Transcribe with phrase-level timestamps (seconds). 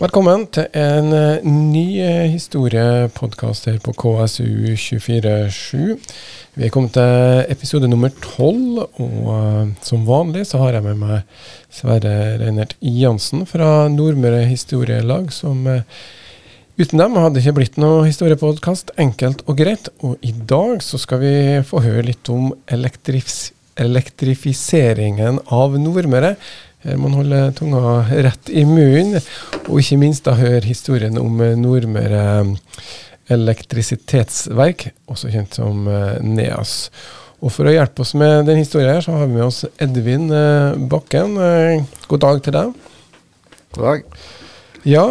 [0.00, 5.92] Velkommen til en eh, ny eh, historiepodkast her på KSU247.
[6.56, 10.96] Vi er kommet til episode nummer tolv, og uh, som vanlig så har jeg med
[11.02, 11.20] meg
[11.68, 18.96] Sverre Reinert Jansen fra Nordmøre Historielag, som uten dem hadde ikke blitt noe historiepodkast.
[18.96, 19.92] Enkelt og greit.
[20.00, 26.40] Og i dag så skal vi få høre litt om elektrifiseringen av Nordmøre.
[26.84, 27.80] Her må man holde tunga
[28.24, 29.20] rett i munnen,
[29.66, 32.22] og ikke minst da høre historien om Nordmøre
[33.30, 36.74] elektrisitetsverk, også kjent som eh, NEAS.
[37.40, 40.28] Og For å hjelpe oss med den historien, her, så har vi med oss Edvin
[40.34, 41.38] eh, Bakken.
[41.40, 42.76] Eh, god dag til deg.
[43.76, 44.04] God dag.
[44.88, 45.02] Ja,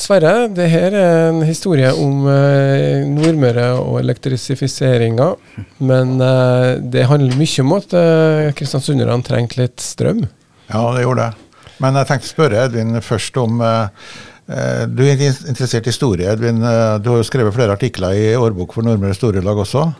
[0.00, 5.26] Sverre, det her er en historie om Nordmøre og elektrisifiseringa.
[5.84, 6.14] Men
[6.88, 7.92] det handler mye om at
[8.56, 10.22] kristiansunderne trengte litt strøm?
[10.70, 11.72] Ja, det gjorde det.
[11.82, 14.04] Men jeg tenkte å spørre Edvin først om eh,
[14.48, 16.62] eh Du er interessert i historie, Edvin.
[16.62, 19.90] Eh, du har jo skrevet flere artikler i årbok for Nordmøre Storelag også.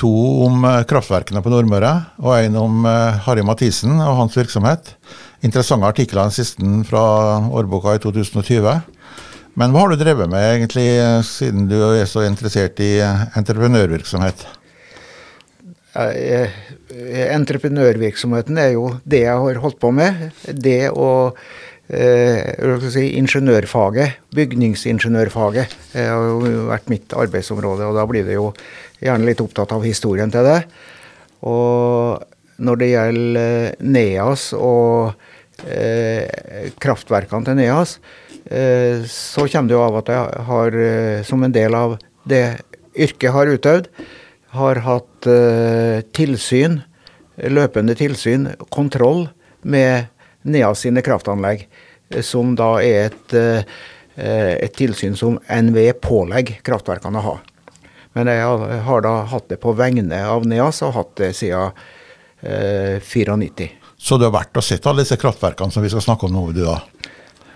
[0.00, 0.10] To
[0.46, 1.90] om kraftverkene på Nordmøre,
[2.24, 2.86] og en om
[3.26, 4.94] Harry Mathisen og hans virksomhet.
[5.44, 7.02] Interessante artikler, den siste fra
[7.52, 8.78] årboka i 2020.
[9.60, 10.88] Men hva har du drevet med egentlig,
[11.28, 12.94] siden du er så interessert i
[13.36, 14.46] entreprenørvirksomhet?
[15.94, 16.56] Eh,
[17.34, 20.26] entreprenørvirksomheten er jo det jeg har holdt på med.
[20.50, 21.38] Det og
[21.88, 27.86] eh, si, ingeniørfaget, bygningsingeniørfaget, har jo vært mitt arbeidsområde.
[27.86, 28.50] Og da blir det jo
[29.04, 30.60] gjerne litt opptatt av historien til det.
[31.44, 32.22] Og
[32.64, 35.14] når det gjelder NEAS og
[35.68, 37.96] eh, kraftverkene til NEAS,
[38.46, 42.44] eh, så kommer det jo av at jeg har, eh, som en del av det
[42.94, 43.90] yrket har utøvd,
[44.54, 46.80] har hatt eh, tilsyn,
[47.50, 49.26] løpende tilsyn, kontroll
[49.62, 50.06] med
[50.46, 51.66] NEA sine kraftanlegg,
[52.10, 57.36] eh, som da er et, eh, et tilsyn som NVE pålegger kraftverkene å ha.
[58.14, 61.72] Men jeg har da hatt det på vegne av NEAS, og hatt det siden
[62.42, 63.72] eh, 94.
[63.98, 66.44] Så du har vært og sett alle disse kraftverkene som vi skal snakke om nå,
[66.52, 66.76] du da?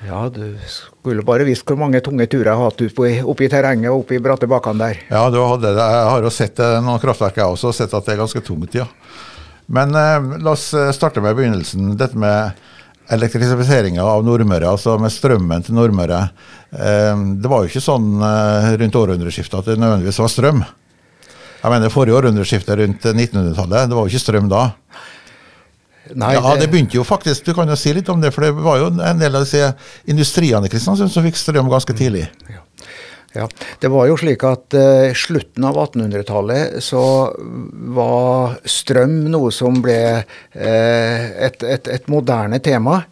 [0.06, 3.90] Ja, du skulle bare visst hvor mange tunge turer jeg har hatt oppe, i terrenget
[3.90, 5.00] og oppe i bratte bakkene der.
[5.10, 5.82] Ja, du hadde det.
[5.82, 8.42] Jeg har jo sett eh, noen kraftverk, jeg også, og sett at det er ganske
[8.46, 8.86] tungt, ja.
[9.66, 11.96] Men eh, la oss eh, starte med begynnelsen.
[11.98, 12.62] Dette med
[13.10, 16.22] elektrifiseringa av Nordmøre, altså med strømmen til Nordmøre.
[16.70, 20.66] Eh, det var jo ikke sånn eh, rundt århundreskiftet at det nødvendigvis var strøm.
[21.58, 24.68] Jeg mener forrige århundreskifte rundt 1900-tallet, det var jo ikke strøm da.
[26.16, 28.54] Nei, ja, det begynte jo faktisk, Du kan jo si litt om det, for det
[28.56, 29.74] var jo en del av disse
[30.08, 32.28] industriene i Kristiansund som fikk strøm ganske tidlig.
[32.48, 32.62] Ja.
[33.36, 33.48] Ja,
[33.78, 37.02] Det var jo slik at uh, slutten av 1800-tallet så
[37.94, 43.02] var strøm noe som ble uh, et, et, et, moderne tema.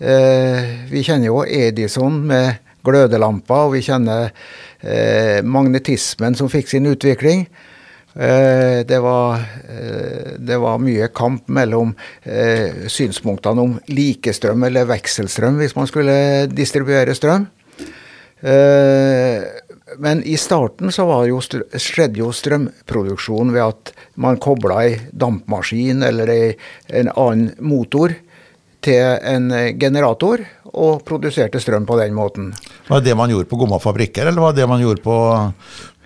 [0.00, 4.32] Uh, vi kjenner jo Edison med glødelamper, og vi kjenner
[5.44, 7.42] magnetismen som fikk sin utvikling.
[8.18, 9.34] Eh, det var,
[9.68, 11.92] eh, det var, mye kamp mellom
[12.22, 16.16] eh, synspunktene om likestrøm eller vekselstrøm hvis man skulle
[16.50, 17.46] distribuere strøm.
[19.98, 23.90] Men i starten så jo, skjedde jo strømproduksjon ved at
[24.22, 28.14] man kobla ei dampmaskin eller en annen motor
[28.86, 32.52] til en generator og produserte strøm på den måten.
[32.86, 35.18] Var det det man gjorde på gommafabrikker, eller var det det man gjorde på,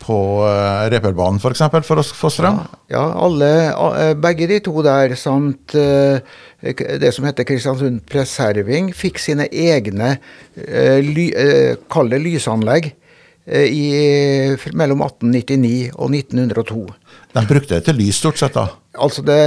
[0.02, 1.44] på uh, Reperbanen f.eks.
[1.44, 2.60] For, eksempel, for å få strøm?
[2.92, 6.18] Ja, alle, uh, begge de to der samt uh,
[6.62, 10.16] det som heter Kristiansund Preserving, fikk sine egne
[10.54, 11.24] ly,
[11.90, 12.92] kall det lysanlegg
[13.50, 13.86] i,
[14.78, 16.84] mellom 1899 og 1902.
[17.34, 18.68] De brukte det til lys stort sett, da?
[19.02, 19.40] Altså det,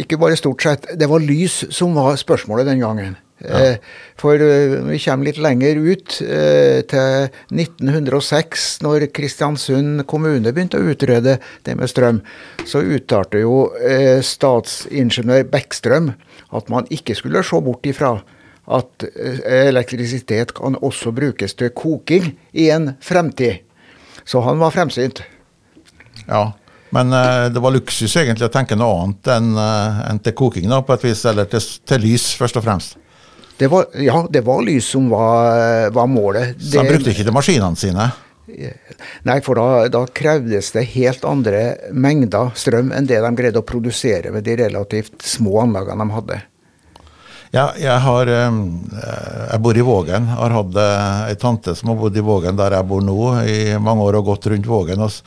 [0.00, 0.88] Ikke bare stort sett.
[0.96, 3.18] Det var lys som var spørsmålet den gangen.
[3.48, 3.58] Ja.
[3.58, 3.76] Eh,
[4.16, 10.92] for eh, vi kommer litt lenger ut, eh, til 1906, når Kristiansund kommune begynte å
[10.92, 12.20] utrede det med strøm.
[12.68, 13.66] Så uttalte jo
[14.22, 16.12] statsingeniør Bekkstrøm
[16.54, 18.14] at man ikke skulle se bort ifra
[18.72, 19.04] at
[19.42, 23.64] elektrisitet kan også brukes til koking i en fremtid.
[24.24, 25.24] Så han var fremsynt.
[26.28, 26.52] Ja,
[26.94, 30.94] men det var luksus egentlig å tenke noe annet enn, enn til koking, da, på
[30.94, 33.00] et vis, eller til, til lys, først og fremst.
[33.58, 36.56] Det var, ja, det var lys som var, var målet.
[36.60, 38.08] Så han brukte ikke til maskinene sine?
[39.22, 41.60] Nei, for da, da, krevdes det helt andre
[41.94, 46.40] mengder strøm enn det de greide å produsere med de relativt små anlagene de hadde.
[47.52, 50.28] Ja, jeg, har, jeg bor i Vågen.
[50.30, 53.18] Jeg Har hatt eh, ei tante som har bodd i Vågen der jeg bor nå
[53.44, 55.04] i mange år og gått rundt Vågen.
[55.04, 55.18] Og,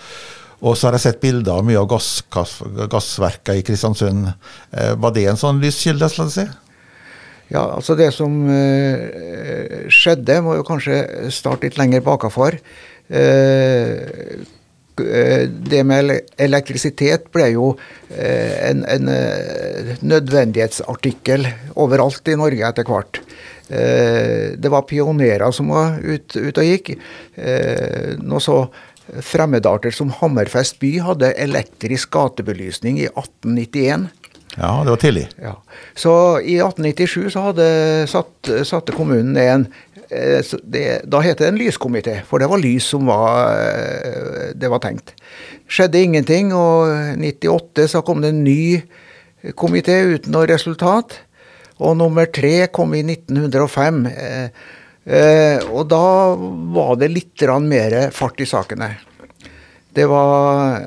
[0.65, 2.57] og så har jeg sett bilder av mye av gass, gass,
[2.89, 4.31] gassverka i Kristiansund.
[4.73, 6.09] Eh, var det en sånn lyskilde?
[6.09, 6.64] skal jeg si?
[7.51, 12.57] Ja, altså Det som eh, skjedde, må jo kanskje starte litt lenger bakafor.
[13.07, 14.45] Eh,
[14.95, 17.65] det med elektrisitet ble jo
[18.15, 19.09] en, en
[20.07, 21.43] nødvendighetsartikkel
[21.83, 23.19] overalt i Norge etter hvert.
[23.67, 26.93] Det var pionerer som var ute ut og gikk.
[28.23, 28.61] Nå så
[29.25, 34.07] fremmedarter som Hammerfest by hadde elektrisk gatebelysning i 1891.
[34.55, 35.25] Ja, det var tidlig.
[35.41, 35.55] Ja.
[35.95, 37.67] Så i 1897 så hadde
[38.07, 39.67] satt, satte kommunen en
[40.09, 44.71] eh, det, Da het det en lyskomité, for det var lys som var, eh, det
[44.71, 45.15] var tenkt.
[45.67, 46.87] Skjedde ingenting, og
[47.17, 48.81] i 98 så kom det en ny
[49.59, 51.19] komité uten noe resultat.
[51.83, 54.05] Og nummer tre kom i 1905.
[55.05, 56.05] Eh, og da
[56.73, 58.95] var det litt mer fart i sakene.
[59.95, 60.81] Det var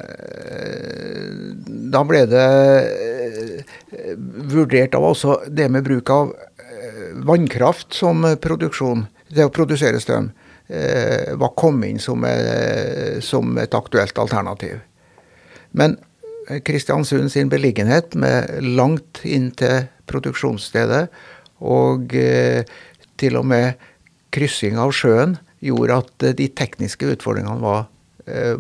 [1.89, 2.47] Da ble det
[4.53, 10.31] vurdert av også det med bruk av eh, vannkraft som produksjon, det å produsere strøm,
[10.69, 14.81] eh, var kommet inn som, eh, som et aktuelt alternativ.
[15.73, 15.99] Men
[16.65, 21.03] Kristiansund sin beliggenhet med langt inn til produksjonsstedet
[21.61, 22.15] og
[23.21, 23.75] til og med
[24.33, 27.85] kryssing av sjøen gjorde at de tekniske utfordringene var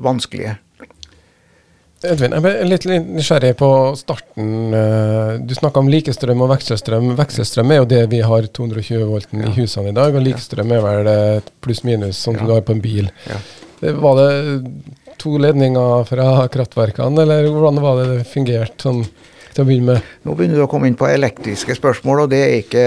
[0.02, 0.56] vanskelige.
[2.06, 3.68] Edvin, jeg ble litt nysgjerrig på
[3.98, 4.50] starten.
[4.78, 7.08] Eh, du snakka om likestrøm og vekselstrøm.
[7.18, 9.50] Vekselstrøm er jo det vi har 220 volten ja.
[9.50, 11.10] i husene i dag, og likestrøm er vel
[11.64, 12.50] pluss-minus, sånn som ja.
[12.50, 13.10] du har på en bil.
[13.26, 13.40] Ja.
[13.98, 14.30] Var det
[15.18, 18.78] to ledninger fra kraftverkene, eller hvordan var det det fungerte?
[18.86, 19.02] sånn
[19.58, 20.12] til å begynne med?
[20.22, 22.84] Nå begynner du å komme inn på elektriske spørsmål, og det er ikke,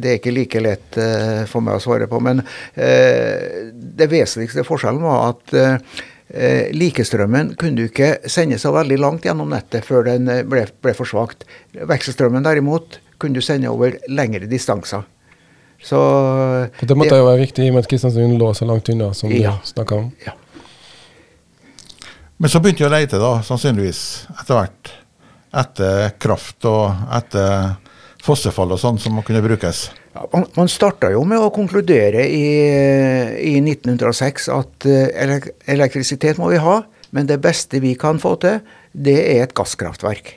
[0.00, 2.20] det er ikke like lett uh, for meg å svare på.
[2.24, 6.02] Men uh, det vesentligste forskjellen var at uh,
[6.32, 10.94] eh, likestrømmen kunne du ikke sende så veldig langt gjennom nettet før den ble, ble
[10.96, 11.44] for svakt.
[11.76, 15.04] Vekselstrømmen derimot kunne du sende over lengre distanser.
[15.82, 18.68] Så og Det måtte det, jo være viktig i og med at Kristiansund lå så
[18.68, 20.08] langt unna, som ja, du snakka om.
[20.24, 20.36] Ja.
[22.38, 24.02] Men så begynte jeg å leite, da, sannsynligvis,
[24.40, 24.94] etter hvert
[25.52, 27.74] etter kraft og etter
[28.22, 29.90] fossefall og sånn som må kunne brukes?
[30.32, 32.44] Man man starta jo med å konkludere i,
[33.52, 35.38] i 1906 at eh,
[35.72, 36.82] elektrisitet må vi ha,
[37.12, 38.60] men det beste vi kan få til,
[38.92, 40.36] det er et gasskraftverk.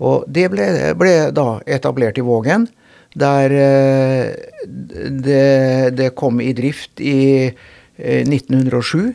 [0.00, 0.66] Og det ble,
[0.96, 2.68] ble da etablert i Vågen,
[3.16, 4.30] der eh,
[4.64, 9.10] det, det kom i drift i eh, 1907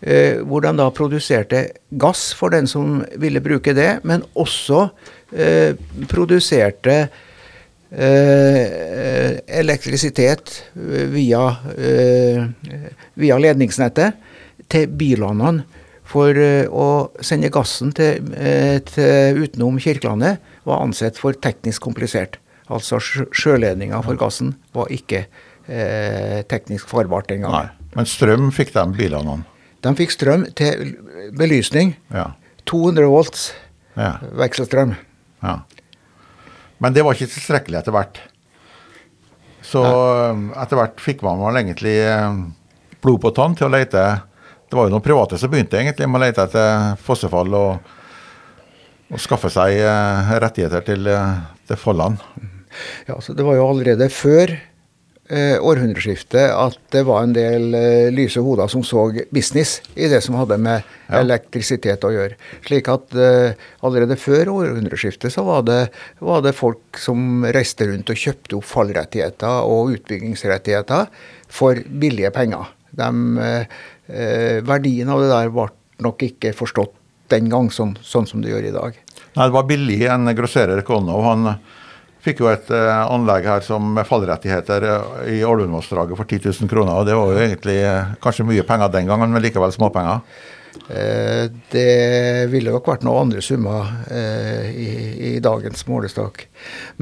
[0.00, 4.88] eh, hvor de da produserte gass for den som ville bruke det, men også
[5.32, 5.78] eh,
[6.10, 6.98] produserte
[7.90, 10.52] eh, elektrisitet
[11.12, 11.42] via,
[11.76, 12.44] eh,
[13.14, 14.22] via, ledningsnettet
[14.72, 15.64] til billandene
[16.06, 22.40] for eh, å sende gassen til, eh, til utenom Kirkelandet var ansett for teknisk komplisert.
[22.66, 25.26] Altså sjøledninga for gassen var ikke
[25.70, 27.68] eh, teknisk farbart den gangen.
[27.68, 29.44] Nei, men strøm fikk de bilene om?
[29.86, 30.96] De fikk strøm til
[31.38, 31.94] belysning.
[32.10, 32.32] Ja.
[32.66, 33.50] 200 volts
[33.94, 34.16] ja.
[34.36, 34.96] vekselstrøm.
[35.44, 35.60] Ja.
[36.82, 38.20] Men det var ikke tilstrekkelig etter hvert.
[39.66, 42.42] Så um, etter hvert fikk man vel egentlig um,
[43.02, 44.02] blod på tann til å lete.
[44.66, 47.90] Det var jo noen private som begynte egentlig med å lete etter fossefall og,
[49.10, 52.20] og skaffe seg uh, rettigheter til, uh, til fallene.
[53.08, 54.52] Ja, så Det var jo allerede før
[55.28, 60.36] århundreskiftet at det var en del eh, lyse hoder som så business i det som
[60.38, 61.20] hadde med ja.
[61.20, 62.36] elektrisitet å gjøre.
[62.66, 63.56] Slik at eh,
[63.86, 65.80] allerede før århundreskiftet så var det,
[66.22, 71.10] var det, folk som reiste rundt og kjøpte opp fallrettigheter og utbyggingsrettigheter
[71.52, 72.70] for billige penger.
[72.96, 73.10] De,
[73.42, 75.70] eh, eh, verdien av det der ble
[76.06, 76.94] nok ikke forstått
[77.32, 79.02] den gang sånn, sånn som det gjør i dag.
[79.36, 79.98] Nei, det var billig.
[80.06, 81.56] En grosserer Konov han
[82.26, 86.70] fikk jo et uh, anlegg her som med fallrettigheter uh, i Ålvundvassdraget for 10 000
[86.70, 86.92] kroner.
[86.98, 90.22] og Det var jo egentlig uh, kanskje mye penger den gangen, men likevel småpenger.
[91.72, 94.90] det ville nok vært noen andre summer i,
[95.30, 96.44] i, dagens målestokk.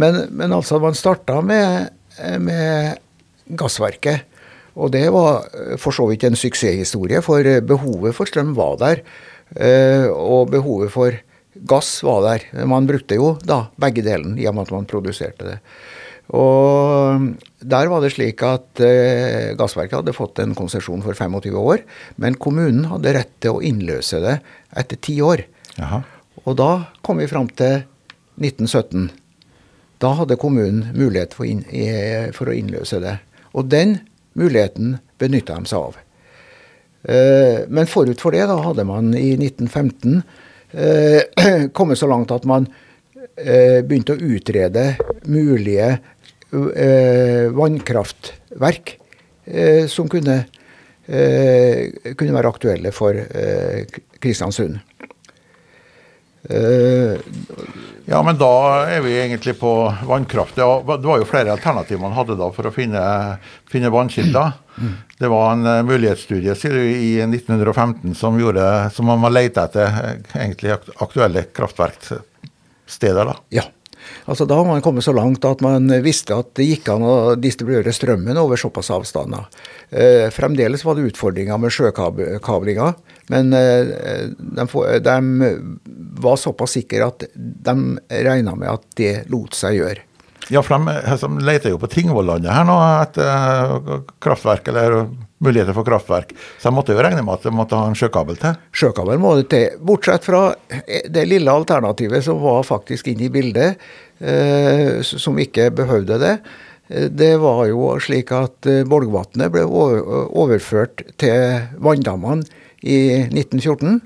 [0.00, 1.90] Men, men, altså, man starta med,
[2.40, 2.94] med
[3.58, 4.30] gassverket.
[4.78, 5.42] Og det var
[5.82, 9.02] for så vidt en suksesshistorie, for behovet for strøm var der.
[10.14, 11.18] Og behovet for
[11.54, 12.46] gass var der.
[12.66, 15.58] Man brukte jo da begge delene i og med at man produserte det.
[16.34, 21.82] Og der var det slik at eh, Gassverket hadde fått en konsesjon for 25 år,
[22.16, 24.38] men kommunen hadde rett til å innløse det
[24.72, 25.44] etter ti år.
[25.84, 26.00] Aha.
[26.44, 26.70] Og da
[27.04, 27.84] kom vi fram til
[28.40, 29.10] 1917.
[30.02, 31.62] Da hadde kommunen mulighet for, inn,
[32.34, 33.18] for å innløse det.
[33.52, 33.98] Og den
[34.34, 36.00] muligheten benytta de seg av.
[37.04, 40.42] Eh, men forut for det da hadde man i 1915 eh,
[41.76, 42.66] kommet så langt at man
[43.36, 44.86] eh, begynte å utrede
[45.30, 48.94] mulige eh, vannkraftverk
[49.44, 50.40] eh, som kunne,
[51.06, 53.84] eh, kunne være aktuelle for eh,
[54.18, 54.80] Kristiansund.
[56.50, 57.20] Eh,
[58.04, 59.72] ja, men da er vi egentlig på
[60.06, 60.56] vannkraft.
[60.56, 63.04] Det var, det var jo flere alternativer man hadde da for å finne,
[63.70, 64.52] finne vannkilder.
[65.18, 66.56] Det var en uh, mulighetsstudie
[66.90, 73.30] i 1915 som, gjorde, som man lette etter egentlig aktuelle kraftverksteder.
[73.30, 73.36] da.
[73.54, 73.68] Ja.
[74.30, 77.14] Altså Da har man kommet så langt at man visste at det gikk an å
[77.40, 79.48] distribuere strømmen over såpass avstander.
[79.90, 82.92] Eh, fremdeles var det utfordringer med sjøkablinga,
[83.32, 83.94] men eh,
[84.30, 84.66] de,
[85.04, 85.52] de,
[86.24, 87.76] var såpass sikre at de
[88.08, 90.04] regna med at det lot seg gjøre.
[90.52, 95.06] Ja, for de, de leter jo på Tingvollandet her nå etter eh, kraftverk, eller
[95.44, 96.34] muligheter for kraftverk.
[96.58, 98.58] Så de måtte jo regne med at de måtte ha en sjøkabel til?
[98.76, 99.78] Sjøkabel må det til.
[99.84, 100.44] Bortsett fra
[100.84, 103.80] det lille alternativet som var faktisk inne i bildet,
[104.20, 106.36] eh, som ikke behøvde det.
[106.88, 112.44] Eh, det var jo slik at eh, Bolgvatnet ble overført til vanndammene
[112.84, 114.02] i 1914.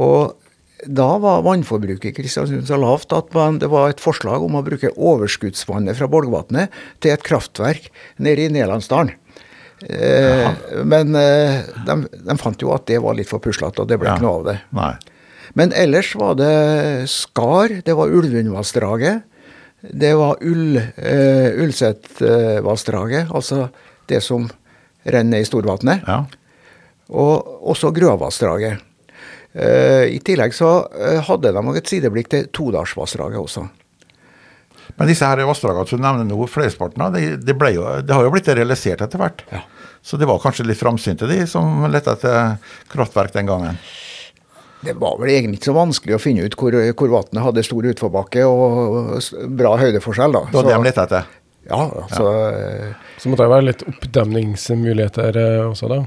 [0.00, 0.39] Og
[0.86, 4.64] da var vannforbruket i Kristiansund så lavt at man, det var et forslag om å
[4.64, 6.72] bruke overskuddsvannet fra Bolgvatnet
[7.02, 7.90] til et kraftverk
[8.22, 9.12] nede i Nelandsdalen.
[9.80, 10.50] Eh,
[10.84, 14.10] men eh, de, de, fant jo at det var litt for puslete, og det ble
[14.10, 14.16] ja.
[14.16, 14.56] ikke noe av det.
[14.76, 14.92] Nei.
[15.58, 16.54] Men ellers var det
[17.10, 19.24] Skar, det var Ulvundvassdraget.
[19.80, 23.70] Det var Ull, eh, Ulsetvassdraget, altså
[24.10, 24.46] det som
[25.08, 26.04] renner i Storvatnet.
[26.06, 26.22] Ja.
[27.10, 28.84] Og også Grøvassdraget.
[29.50, 30.70] Uh, I tillegg så
[31.26, 33.66] hadde de et sideblikk til Todalsvassdraget også.
[34.98, 38.32] Men disse her vassdragene som du nevner nå, flesteparten av, det, det, det, har jo
[38.34, 39.44] blitt realisert etter hvert.
[39.52, 39.62] Ja.
[40.02, 42.56] Så det var kanskje litt framsynte, de som lette etter
[42.92, 43.80] kraftverk den gangen?
[44.80, 47.88] Det var vel egentlig ikke så vanskelig å finne ut hvor, hvor vannet hadde stor
[47.90, 49.18] utforbakke og
[49.60, 50.36] bra høydeforskjell.
[50.36, 50.46] da.
[50.48, 51.34] Det var det de lette etter?
[51.68, 52.28] Ja, altså...
[52.30, 52.92] Ja.
[53.20, 55.98] Så måtte det være litt oppdemningsmuligheter eh, også, da?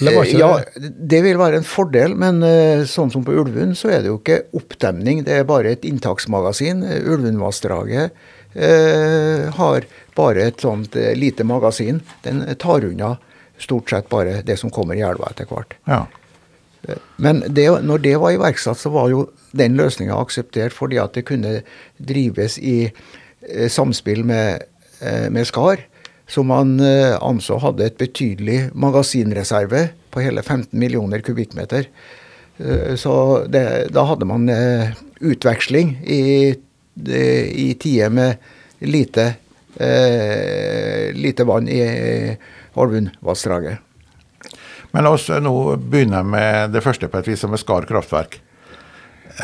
[0.00, 4.02] Eh, ja, det vil være en fordel, men eh, sånn som på Ulvund, så er
[4.02, 5.24] det jo ikke oppdemning.
[5.26, 6.82] Det er bare et inntaksmagasin.
[7.04, 8.14] Ulvundvassdraget
[8.54, 12.00] eh, har bare et sånt eh, lite magasin.
[12.24, 13.16] Den tar unna
[13.60, 15.76] stort sett bare det som kommer i elva etter hvert.
[15.90, 16.06] Ja.
[17.20, 21.26] Men det, når det var iverksatt, så var jo den løsninga akseptert fordi at det
[21.28, 21.58] kunne
[22.00, 22.88] drives i
[23.68, 24.64] samspill med,
[25.28, 25.82] med Skar
[26.30, 31.88] som man eh, anså hadde et betydelig magasinreserve på hele 15 millioner kubikkmeter.
[32.58, 33.14] Eh, så
[33.50, 36.54] det, da hadde man eh, utveksling i,
[37.04, 38.36] i tider med
[38.80, 39.24] lite,
[41.12, 41.82] lite vann i
[42.74, 43.78] Alvundvassdraget.
[44.90, 48.38] Men la oss nå begynne med det første på et vis, som er Skar kraftverk.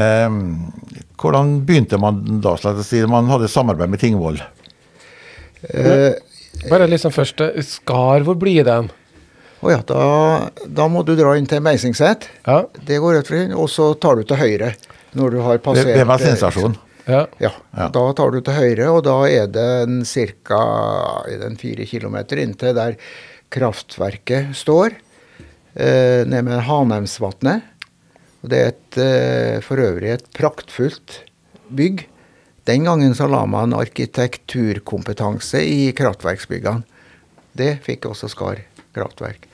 [0.01, 0.73] Um,
[1.21, 2.57] hvordan begynte man da?
[2.85, 4.41] Si, man hadde samarbeid med Tingvoll.
[5.69, 6.17] Uh,
[6.71, 8.91] bare liksom først, Skar, hvor blir den?
[9.65, 10.01] Å ja, da,
[10.69, 12.29] da, må du dra inn til Meisingset.
[12.47, 12.65] Ja.
[12.87, 14.75] Det går rett for og så tar du til høyre
[15.17, 16.77] når du har passert Det, det var sensasjonen.
[17.07, 17.25] ja.
[17.41, 17.53] ja.
[17.95, 19.69] Da tar du til høyre, og da er det
[20.45, 20.61] ca.
[21.61, 22.99] fire kilometer inntil der
[23.55, 24.99] kraftverket står,
[25.75, 27.73] eh, nede med Hanheimsvatnet.
[28.47, 31.23] Det er et, eh, for øvrig et praktfullt
[31.71, 32.07] bygg.
[32.67, 36.83] Den gangen så la man arkitekturkompetanse i kraftverksbyggene.
[37.57, 38.59] Det fikk også Skar
[38.97, 39.47] kraftverk.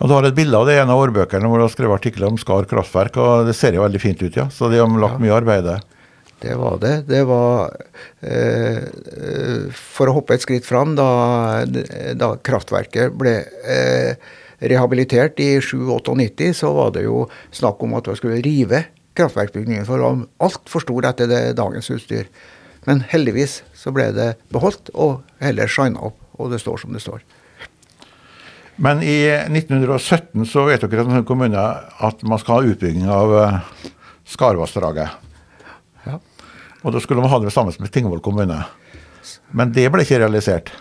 [0.00, 2.00] Og Du har et bilde av det i en av årbøkene hvor du har skrevet
[2.00, 3.18] artikler om Skar kraftverk.
[3.20, 4.48] og Det ser jo veldig fint ut, ja.
[4.48, 5.24] Så de har lagt ja.
[5.26, 5.84] mye arbeid der.
[6.40, 6.94] Det var det.
[7.10, 7.76] Det var
[8.24, 11.66] eh, For å hoppe et skritt fram, da,
[12.16, 13.34] da kraftverket ble
[13.68, 14.16] eh,
[14.64, 18.86] rehabilitert i 97-98, så var det jo snakk om at man skulle rive
[19.18, 22.30] kraftverksbygningen for var altfor stor etter det dagens utstyr.
[22.86, 27.02] Men heldigvis så ble det beholdt og heller shina opp, og det står som det
[27.04, 27.22] står.
[28.80, 33.82] Men i 1917 så vet dere kommune at man skal ha utbygging av uh,
[34.30, 35.18] Skarvassdraget.
[36.06, 36.16] Ja.
[36.80, 38.62] Og da skulle man ha det sammen med Tingvoll kommune.
[39.52, 40.72] Men det ble ikke realisert?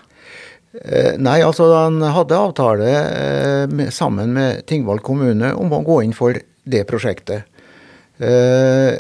[0.70, 6.14] Eh, nei, altså han hadde avtale eh, sammen med Tingvoll kommune om å gå inn
[6.16, 6.38] for
[6.70, 7.50] det prosjektet.
[8.20, 8.94] Eh,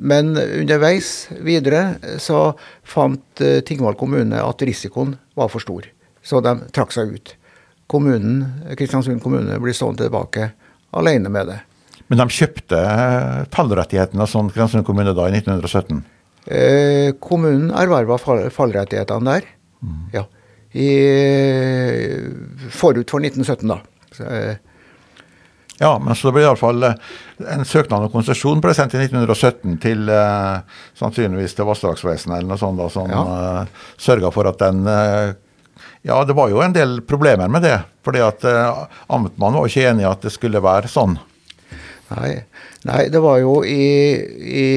[0.00, 2.54] men underveis videre så
[2.86, 5.88] fant eh, Tingvoll kommune at risikoen var for stor,
[6.24, 7.34] så de trakk seg ut.
[7.88, 8.44] Kommunen,
[8.76, 10.50] Kristiansund kommune blir stående tilbake
[10.96, 11.58] alene med det.
[12.08, 12.80] Men de kjøpte
[13.52, 16.00] fallrettighetene av sånn Kristiansund kommune da i 1917?
[16.48, 19.48] Eh, kommunen erverva fallrettighetene der,
[19.84, 20.00] mm.
[20.16, 20.24] ja.
[20.78, 20.88] I,
[22.72, 23.80] forut for 1917, da.
[24.16, 24.56] Så, eh,
[25.80, 30.56] Ja, men så ble iallfall en søknad om konsesjon ble sendt i 1917 til eh,
[30.98, 33.22] sannsynligvis til Vassdragsvesenet eller noe sånt, da, som Ja.
[33.62, 35.34] eh, sørga for at den eh,
[36.06, 37.76] Ja, det var jo en del problemer med det.
[38.04, 41.18] fordi at eh, amtmannen var jo ikke enig i at det skulle være sånn.
[42.08, 42.42] Nei,
[42.88, 44.68] nei, det var jo i, i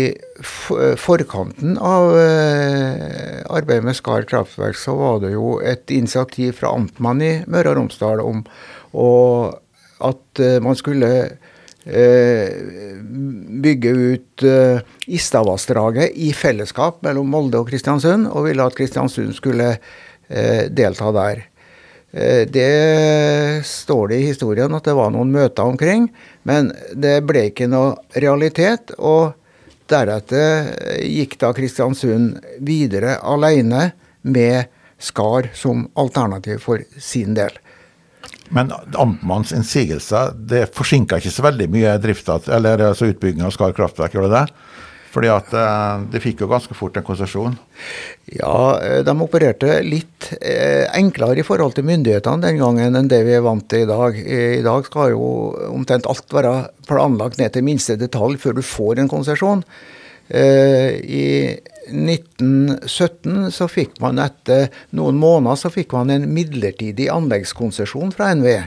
[0.99, 7.23] forkanten av eh, arbeidet med Skar kraftverk, så var det jo et initiativ fra amtmannen
[7.23, 8.43] i Møre og Romsdal om
[8.93, 9.53] å-
[10.01, 11.11] at eh, man skulle
[11.85, 12.49] eh,
[13.63, 14.81] bygge ut eh,
[15.11, 19.75] Istavassdraget i fellesskap mellom Molde og Kristiansund, og ville at Kristiansund skulle
[20.71, 21.39] delta der.
[22.47, 26.05] Det står det i historien at det var noen møter omkring,
[26.47, 28.93] men det ble ikke noe realitet.
[28.95, 29.33] Og
[29.91, 30.69] deretter
[31.03, 33.89] gikk da Kristiansund videre alene
[34.23, 34.71] med
[35.03, 37.51] Skar som alternativ for sin del.
[38.51, 43.75] Men Amtmanns innsigelser det forsinka ikke så veldig mye drifta, eller altså utbygging av Skar
[43.77, 44.45] kraftverk, gjorde det?
[45.11, 47.57] Fordi at eh, de fikk jo ganske fort en konsesjon.
[48.31, 53.19] Ja, eh, de opererte litt eh, enklere i forhold til myndighetene den gangen enn det
[53.27, 54.15] vi er vant til i dag.
[54.15, 55.25] I dag skal jo
[55.67, 56.53] omtrent alt være
[56.87, 59.65] planlagt ned til minste detalj før du får en konsesjon.
[60.31, 61.25] I
[61.89, 68.61] 1917 så fikk man etter noen måneder så fikk man en midlertidig anleggskonsesjon fra NVE.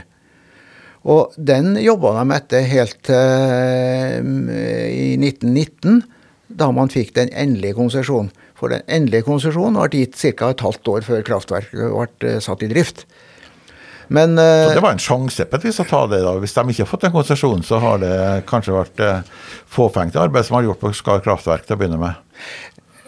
[1.05, 4.17] Og den jobba de etter helt uh,
[4.89, 6.01] i 1919,
[6.55, 8.31] da man fikk den endelige konsesjonen.
[8.55, 10.49] For den endelige konsesjonen ble gitt ca.
[10.49, 13.03] et halvt år før kraftverket ble eh, satt i drift.
[14.07, 16.21] Men uh, Så det var en sjanse på et vis å ta det.
[16.23, 16.35] da.
[16.41, 18.15] Hvis de ikke har fått en konsesjon, så har det
[18.49, 22.21] kanskje vært uh, fåfengt arbeid som har gjort på Skar kraftverk til å begynne med.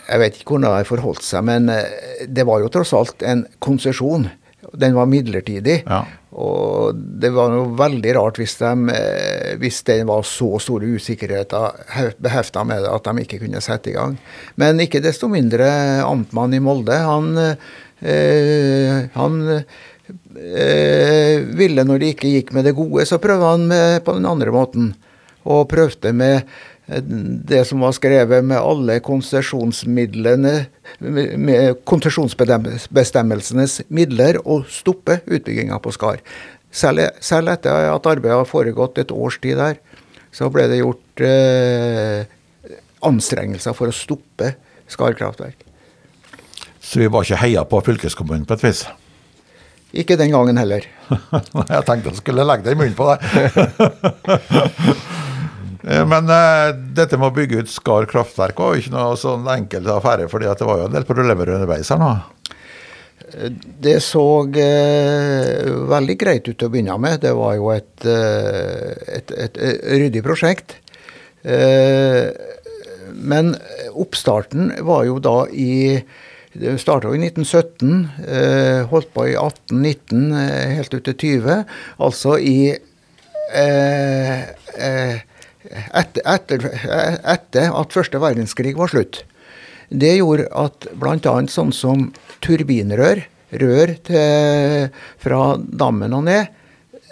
[0.08, 3.46] Jeg vet ikke hvordan det forholdt seg, men eh, det var jo tross alt en
[3.64, 4.30] konsesjon.
[4.78, 5.82] Den var midlertidig.
[5.86, 6.04] Ja.
[6.38, 12.14] Og det var noe veldig rart hvis, de, eh, hvis det var så store usikkerheter
[12.24, 14.18] behefta med det at de ikke kunne sette i gang.
[14.62, 15.68] Men ikke desto mindre,
[16.06, 23.08] amtmannen i Molde, han, øh, han øh, ville når det ikke gikk med det gode,
[23.10, 24.94] så prøvde han med, på den andre måten.
[25.48, 26.44] Og prøvde med
[26.88, 30.54] det som var skrevet med alle konsesjonsmidlene,
[31.00, 36.22] med konsesjonsbestemmelsenes midler, å stoppe utbygginga på Skar.
[36.72, 39.76] Selv, selv etter at arbeidet har foregått et års tid der,
[40.32, 42.24] så ble det gjort eh,
[43.08, 44.54] anstrengelser for å stoppe
[44.88, 45.66] Skar kraftverk.
[46.80, 48.86] Så vi var ikke heia på fylkeskommunen på et vis.
[49.92, 50.88] Ikke den gangen heller.
[51.68, 53.20] Jeg tenkte jeg skulle legge det i munnen på deg.
[55.88, 59.48] Eh, Men uh, dette med å bygge ut Skar kraftverk var jo ikke noe sånn
[59.54, 62.16] enkel affære, for det var jo en del problemer underveis her nå.
[63.84, 67.22] Det så uh, veldig greit ut til å begynne med.
[67.24, 70.78] Det var jo et, uh, et, et, et ryddig prosjekt.
[71.48, 72.30] Eh,
[73.14, 73.54] men
[73.96, 76.02] oppstarten var jo da i
[76.58, 81.66] Det starta i 1917, eh, holdt på i 1819, eh, helt ut til 20.
[82.02, 82.72] Altså i
[83.54, 85.20] eh, eh,
[85.94, 86.68] etter, etter,
[87.24, 89.24] etter at første verdenskrig var slutt.
[89.90, 91.36] Det gjorde at bl.a.
[91.48, 92.10] sånn som
[92.44, 93.24] turbinrør,
[93.62, 94.90] rør til,
[95.24, 96.53] fra dammen og ned,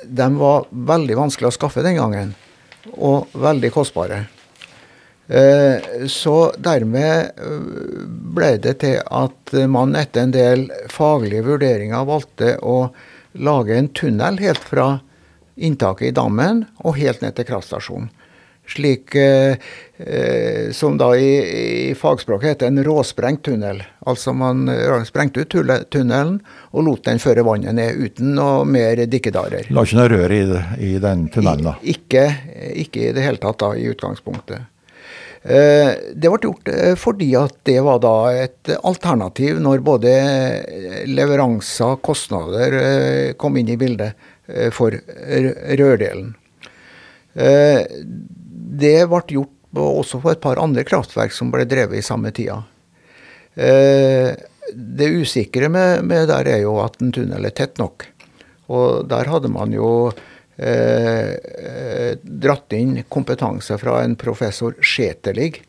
[0.05, 2.33] de var veldig vanskelig å skaffe den gangen.
[2.99, 4.25] Og veldig kostbare.
[5.27, 7.63] Eh, Så dermed eh,
[8.35, 12.91] ble det til at man etter en del faglige vurderinger valgte å
[13.33, 14.99] lage en tunnel helt fra
[15.55, 18.11] inntaket i dammen og helt ned til kraftstasjonen.
[18.67, 19.57] Slik eh,
[20.73, 21.29] som da i,
[21.89, 23.83] i fagspråket heter en råsprengt tunnel.
[24.09, 25.53] Altså man eh, sprengte ut
[25.93, 26.39] tunnelen
[26.73, 29.69] og lot den føre vannet ned uten noe mer dikkedarer.
[29.69, 30.41] La ikke noe rør i,
[30.89, 31.75] i den tunnelen, da.
[31.81, 32.25] I- Ikke,
[32.85, 34.65] ikke i det hele tatt da, i utgangspunktet.
[35.45, 40.15] Eh, Det ble gjort eh, fordi at det var da et alternativ når både
[41.05, 44.17] leveranser, kostnader eh, kom inn i bildet
[44.73, 46.33] for rørdelen.
[47.33, 47.81] Eh,
[48.55, 52.61] Det ble gjort også på et par andre kraftverk som ble drevet i samme tida.
[53.55, 54.31] Eh,
[54.75, 58.07] Det usikre med, med der er jo at en tunnel er tett nok.
[58.73, 60.09] Og der hadde man jo
[60.57, 65.61] eh, eh, dratt inn kompetanse fra en professor Skjetelig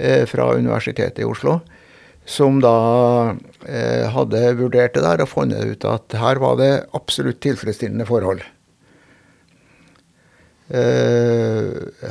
[0.00, 1.60] eh, fra Universitetet i Oslo,
[2.26, 3.36] som da
[3.68, 8.42] eh, hadde vurdert det der og funnet ut at her var det absolutt tilfredsstillende forhold.
[10.68, 11.64] Eh,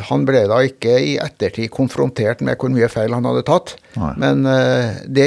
[0.09, 4.11] han ble da ikke i ettertid konfrontert med hvor mye feil han hadde tatt, Nei.
[4.21, 5.25] men uh, det,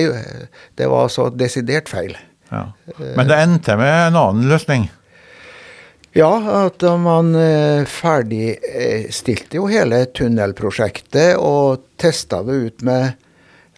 [0.78, 2.14] det var altså desidert feil.
[2.52, 2.68] Ja.
[3.18, 4.86] Men det endte med en annen løsning.
[6.16, 6.30] Ja,
[6.62, 13.18] at man eh, ferdigstilte jo hele tunnelprosjektet og testa det ut med,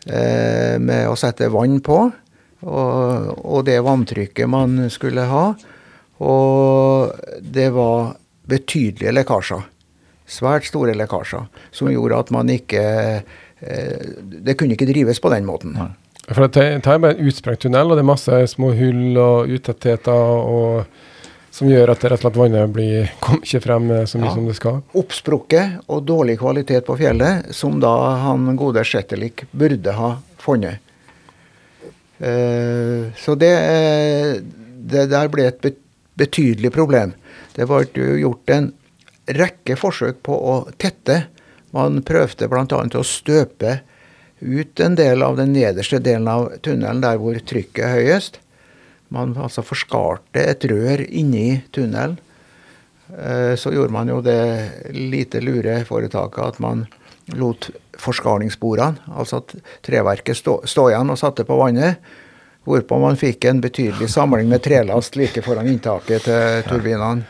[0.06, 1.96] med å sette vann på.
[2.62, 5.42] Og, og, det vanntrykket man skulle ha.
[6.22, 8.14] Og det var
[8.48, 9.66] betydelige lekkasjer.
[10.28, 11.46] Svært store lekkasjer.
[11.72, 12.82] Som gjorde at man ikke
[13.58, 15.72] Det kunne ikke drives på den måten.
[15.74, 15.88] Nei.
[16.28, 20.84] For det er bare en utsprengt tunnel, og det er masse små hull og utettheter
[21.58, 24.34] som gjør at rett og slett vannet blir, kommer ikke frem så mye ja.
[24.36, 24.82] som det skal.
[25.00, 30.84] Oppsprukket og dårlig kvalitet på fjellet, som da han gode Shettelik burde ha funnet.
[32.18, 33.54] Uh, så det,
[34.90, 35.80] det, der ble et
[36.18, 37.14] betydelig problem.
[37.58, 37.82] Det ble
[38.22, 38.70] gjort en
[39.34, 41.24] rekke forsøk på å tette.
[41.74, 42.82] Man prøvde bl.a.
[42.86, 43.80] å støpe
[44.38, 48.38] ut en del av den nederste delen av tunnelen der hvor trykket er høyest.
[49.10, 52.18] Man altså forskarte et rør inni tunnelen.
[53.08, 56.84] Eh, så gjorde man jo det lite lure foretaket at man
[57.36, 61.98] lot forskarningssporene, altså at treverket, stå, stå, igjen og satte på vannet.
[62.68, 67.24] Hvorpå man fikk en betydelig samling med trelast like foran inntaket til turbinene.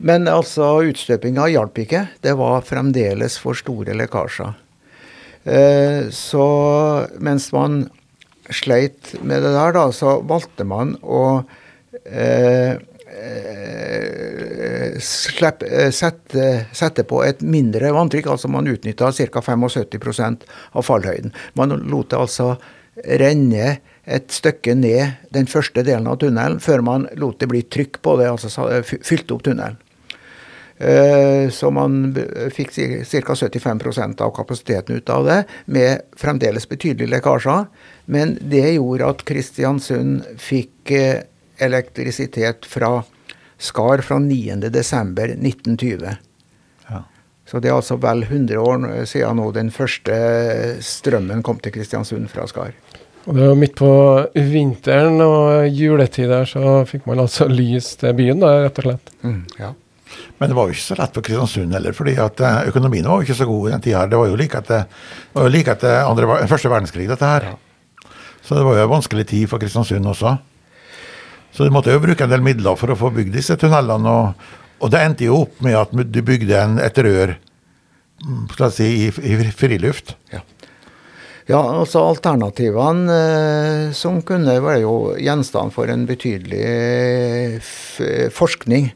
[0.00, 2.06] Men altså, utstøpinga hjalp ikke.
[2.24, 4.54] Det var fremdeles for store lekkasjer.
[5.44, 6.46] Eh, så
[7.20, 7.82] mens man
[8.50, 11.42] sleit med det der, da, så valgte man å
[12.04, 12.78] eh,
[15.00, 16.44] Slepp, eh, sette,
[16.76, 18.28] sette, på et mindre vanntrykk.
[18.32, 19.42] altså Man utnytta ca.
[19.44, 21.32] 75% av fallhøyden.
[21.58, 22.54] Man lot det altså
[23.20, 28.00] renne et stykke ned den første delen av tunnelen før man lot det bli trykk
[28.04, 29.78] på det, altså fylte opp tunnelen.
[30.80, 32.16] Eh, så man
[32.54, 33.34] fikk ca.
[33.34, 37.66] 75% av kapasiteten ut av det, med fremdeles betydelige lekkasjer.
[38.08, 41.20] Men det gjorde at Kristiansund fikk eh,
[41.60, 43.02] elektrisitet fra
[43.60, 46.16] Skar fra 9.12.1920.
[46.88, 47.02] Ja.
[47.44, 50.16] Så det er altså vel 100 år siden nå den første
[50.80, 52.72] strømmen kom til Kristiansund fra Skar.
[53.28, 53.92] Og det var midt på
[54.32, 59.12] vinteren og juletid der, så fikk man altså lys til byen, da, rett og slett.
[59.20, 59.74] Mm, ja.
[60.38, 63.20] Men det var jo ikke så lett for Kristiansund heller, fordi at eh, økonomien var
[63.20, 64.04] jo ikke så god i den tida.
[64.10, 64.86] Det var jo like etter,
[65.48, 67.50] like etter andre, første verdenskrig, dette her.
[68.40, 70.36] Så det var jo en vanskelig tid for Kristiansund også.
[71.50, 74.10] Så de måtte jo bruke en del midler for å få bygd disse tunnelene.
[74.10, 77.36] Og, og det endte jo opp med at du bygde en, et rør
[78.52, 80.14] skal jeg si, i, i friluft.
[80.32, 80.42] Ja.
[81.50, 88.92] Ja, altså Alternativene eh, som kunne være jo gjenstand for en betydelig eh, forskning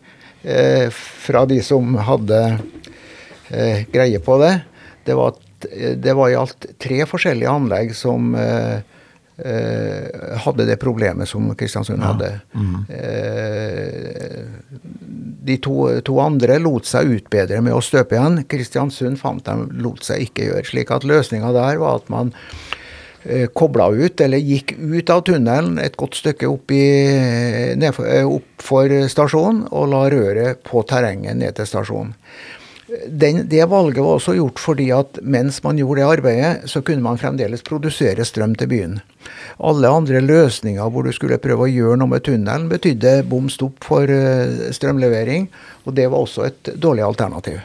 [0.94, 2.40] fra de som hadde
[3.48, 4.60] eh, greie på det.
[5.04, 5.34] Det var,
[5.96, 8.82] det var, i alt tre forskjellige anlegg som eh,
[9.34, 12.12] eh hadde det problemet som Kristiansund ja.
[12.12, 12.40] hadde.
[12.52, 12.84] Mm.
[12.88, 14.44] Eh,
[15.44, 18.44] de to, to, andre lot seg utbedre med å støpe igjen.
[18.48, 20.64] Kristiansund fant dem lot seg ikke gjøre.
[20.68, 22.83] slik at løsninga der var at man Eh,
[23.56, 26.84] kobla ut, eller gikk ut av tunnelen et godt stykke opp, i,
[27.80, 32.12] nedfor, eh, opp for stasjonen og la røret på terrenget ned til stasjonen.
[33.08, 37.02] Den, det valget var også gjort fordi at mens man gjorde det arbeidet, så kunne
[37.02, 38.98] man fremdeles produsere strøm til byen.
[39.56, 43.82] Alle andre løsninger hvor du skulle prøve å gjøre noe med tunnelen, betydde bom stopp
[43.88, 45.48] for eh, strømlevering,
[45.88, 47.64] og det var også et dårlig alternativ.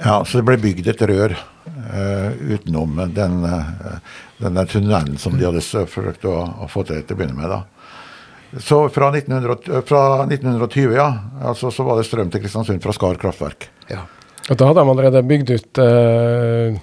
[0.00, 3.98] Ja, så det ble bygd et rør uh, utenom den, uh,
[4.40, 7.50] denne tunnelen som de hadde forsøkt å, å, få til til å begynne med.
[7.52, 8.60] da.
[8.60, 11.08] Så fra, 1900, fra 1920 ja,
[11.52, 13.68] altså, så var det strøm til Kristiansund fra Skar kraftverk.
[13.90, 14.06] Ja.
[14.50, 16.80] Og Da hadde de allerede bygd ut eh,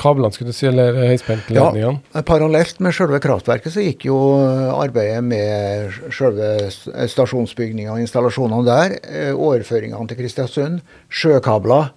[0.00, 2.00] kablene, skulle du si, eller høyspentledningene?
[2.16, 4.16] Ja, parallelt med selve kraftverket så gikk jo
[4.74, 6.72] arbeidet med selve
[7.12, 8.96] stasjonsbygninga og installasjonene der.
[9.36, 11.92] Overføringene til Kristiansund, sjøkabler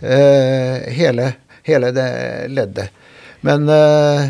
[0.00, 1.32] Eh, hele,
[1.62, 2.90] hele, det leddet.
[3.46, 4.28] Men eh,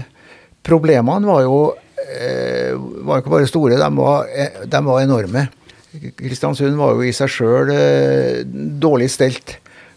[0.66, 1.58] problemene var jo
[2.04, 2.76] eh,
[3.06, 4.30] var ikke bare store, de var,
[4.68, 5.46] de var enorme.
[6.18, 7.70] Kristiansund var jo i seg sjøl
[8.82, 9.56] dårlig stelt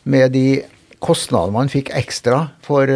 [0.10, 0.62] med de
[1.04, 2.88] kostnadene man fikk ekstra for,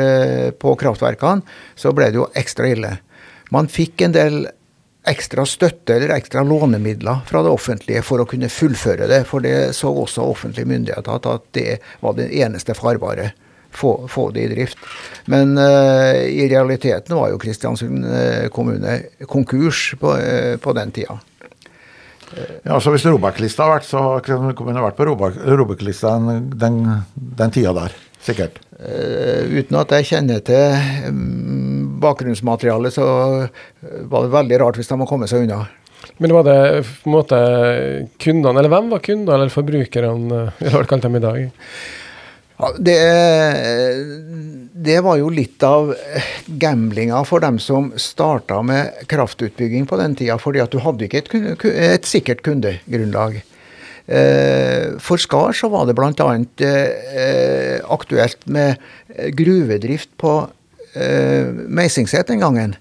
[0.59, 1.43] på kraftverkene,
[1.75, 2.93] så ble det jo ekstra ille.
[3.51, 4.39] Man fikk en del
[5.03, 9.23] ekstra støtte eller ekstra lånemidler fra det offentlige for å kunne fullføre det.
[9.27, 13.33] For det så også offentlige myndigheter at det var det eneste farbare.
[13.73, 14.77] Få, få det i drift.
[15.25, 21.19] Men uh, i realiteten var jo Kristiansund uh, kommune konkurs på, uh, på den tida.
[22.63, 26.79] Ja, så Hvis Robek-lista har vært, så har Kristiansund kommune vært på Robek-lista den,
[27.13, 27.97] den tida der.
[28.23, 28.61] Sikkert.
[28.79, 33.05] uten at jeg kjenner til um, bakgrunnsmaterialet, så
[34.07, 35.65] var det veldig rart hvis de må komme seg unna.
[36.23, 36.59] Men var det
[37.01, 37.39] på en måte
[38.21, 41.43] kundene, eller hvem var kundene eller forbrukerne, vi har kalt dem i dag?
[42.59, 42.97] Ja, det,
[44.73, 45.95] det, var jo litt av
[46.47, 51.23] gamblinga for dem som starta med kraftutbygging på den tida, fordi at du hadde ikke
[51.23, 53.41] et, et sikkert kundegrunnlag.
[54.05, 56.27] Eh, for Skar så var det bl.a.
[56.67, 58.75] Eh, aktuelt med
[59.37, 60.33] gruvedrift på
[60.93, 62.75] eh, Meisingset den gangen.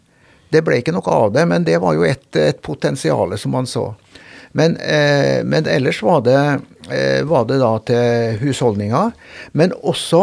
[0.53, 3.69] Det ble ikke noe av det, men det var jo et, et potensial som man
[3.71, 3.93] så.
[4.53, 4.75] Men,
[5.49, 6.41] men, ellers var det,
[7.29, 9.13] var det da til husholdninger.
[9.55, 10.23] Men også,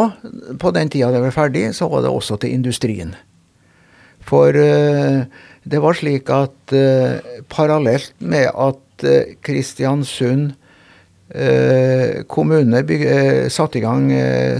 [0.60, 3.14] på den tida det var ferdig, så var det også til industrien.
[4.28, 5.24] For eh,
[5.68, 7.20] det var slik at eh,
[7.52, 10.54] parallelt med at eh, Kristiansund
[11.34, 12.80] eh, kommune
[13.52, 14.08] satte i gang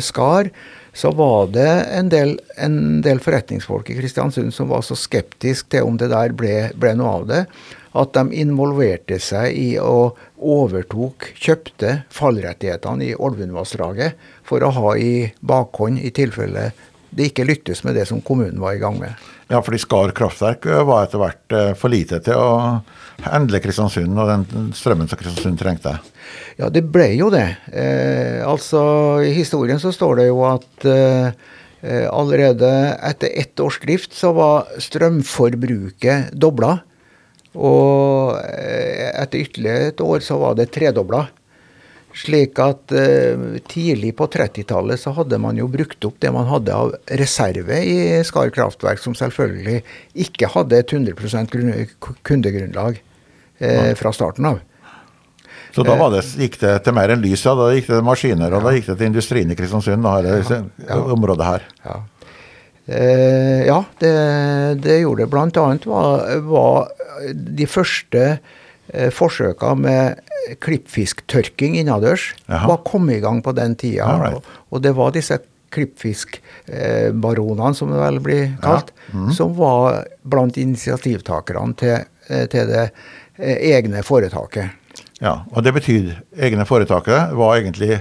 [0.05, 0.51] Skar,
[0.93, 5.87] så var det en del, en del, forretningsfolk i Kristiansund som var så skeptisk til
[5.87, 7.45] om det der ble, ble noe av det,
[7.91, 15.31] at de involverte seg i å overtok, kjøpte fallrettighetene i Ålvundvassdraget for å ha i
[15.41, 16.71] bakhånd i tilfelle
[17.11, 19.15] det ikke lyktes med det som kommunen var i gang med.
[19.51, 22.53] Ja, fordi Skar kraftverk var etter hvert eh, for lite til å
[23.27, 25.97] handle Kristiansund og den strømmen som Kristiansund trengte.
[26.61, 27.47] Ja, det ble jo det.
[27.73, 28.83] Eh, altså,
[29.25, 31.33] I historien så står det jo at eh,
[32.11, 32.71] allerede
[33.09, 36.79] etter ett års drift så var strømforbruket dobla.
[37.57, 41.27] Og eh, etter ytterligere et år så var det tredobla.
[42.21, 46.75] Slik at eh, tidlig på 30-tallet så hadde man jo brukt opp det man hadde
[46.75, 49.81] av reserve i Skar kraftverk, som selvfølgelig
[50.27, 51.87] ikke hadde et 100
[52.27, 52.99] kundegrunnlag
[53.61, 54.61] eh, fra starten av.
[55.71, 57.53] Så da det, gikk det til mer enn lys, ja.
[57.55, 58.65] Da gikk det til maskiner, og ja.
[58.67, 61.69] da gikk det til industrien i Kristiansund, da, det, ja, området her.
[61.85, 61.99] Ja,
[62.87, 64.15] eh, ja det,
[64.83, 65.31] det, gjorde det.
[65.31, 66.91] Blant annet var, var
[67.31, 70.03] de første eh, forsøka med
[70.65, 74.19] klippfisktørking innendørs var kommet i gang på den tida.
[74.19, 74.35] Right.
[74.35, 75.39] Og, og, det var disse
[75.71, 79.33] klippfiskbaronene, som det vel blir kalt, mm.
[79.37, 81.97] som var blant initiativtakerne til,
[82.29, 82.93] eh, til det eh,
[83.41, 84.77] egne foretaket.
[85.21, 88.01] Ja, og det betyr egne foretaket var egentlig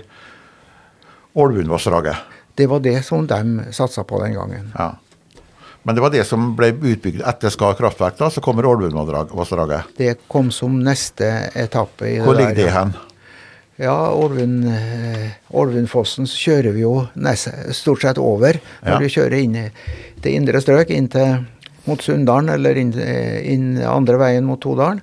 [1.40, 2.16] Ålvundvassdraget.
[2.56, 4.72] Det var det som de satsa på den gangen.
[4.76, 4.96] Ja.
[5.84, 9.82] Men det var det som ble utbygd etter Skar kraftverk, da, så kommer Ålvundvassdraget?
[9.98, 12.08] Det kom som neste etappe.
[12.08, 12.94] i Hvor det ligger det hen?
[13.80, 17.48] Ja, Ålvundfossen eh, kjører vi jo nest,
[17.78, 19.00] stort sett over når ja.
[19.00, 19.56] vi kjører inn
[20.20, 21.46] til indre strøk, inn til,
[21.88, 25.00] mot Sunndalen eller inn, inn andre veien mot Todalen.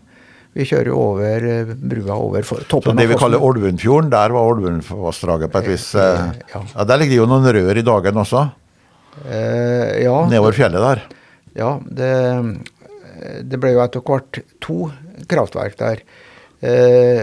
[0.57, 4.33] Vi kjører jo over eh, brua over toppen av Så det vi kaller Olvundfjorden, der
[4.33, 6.63] var Olvundvassdraget på et vis eh, eh, ja.
[6.73, 6.87] ja.
[6.89, 8.45] Der ligger det jo noen rør i dagen også?
[9.27, 10.15] Eh, ja.
[10.31, 11.03] Nedover fjellet der?
[11.57, 12.13] Ja, det,
[13.49, 14.79] det, ble jo etter hvert to
[15.29, 16.01] kraftverk der.
[16.65, 17.21] Eh,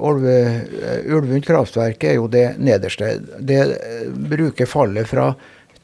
[0.00, 3.18] Ulvund kraftverk er jo det nederste.
[3.36, 3.60] Det
[4.32, 5.34] bruker fallet fra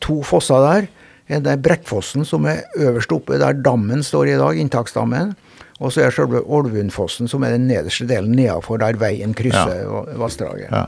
[0.05, 0.88] to fosser der.
[1.29, 5.37] Det er Brekkfossen som er øverst oppe, der dammen står i dag, inntaksdammen.
[5.78, 10.00] Og så er selve Ålvundfossen, som er den nederste delen nedafor der veien krysser ja.
[10.18, 10.72] vassdraget.
[10.74, 10.86] Ja.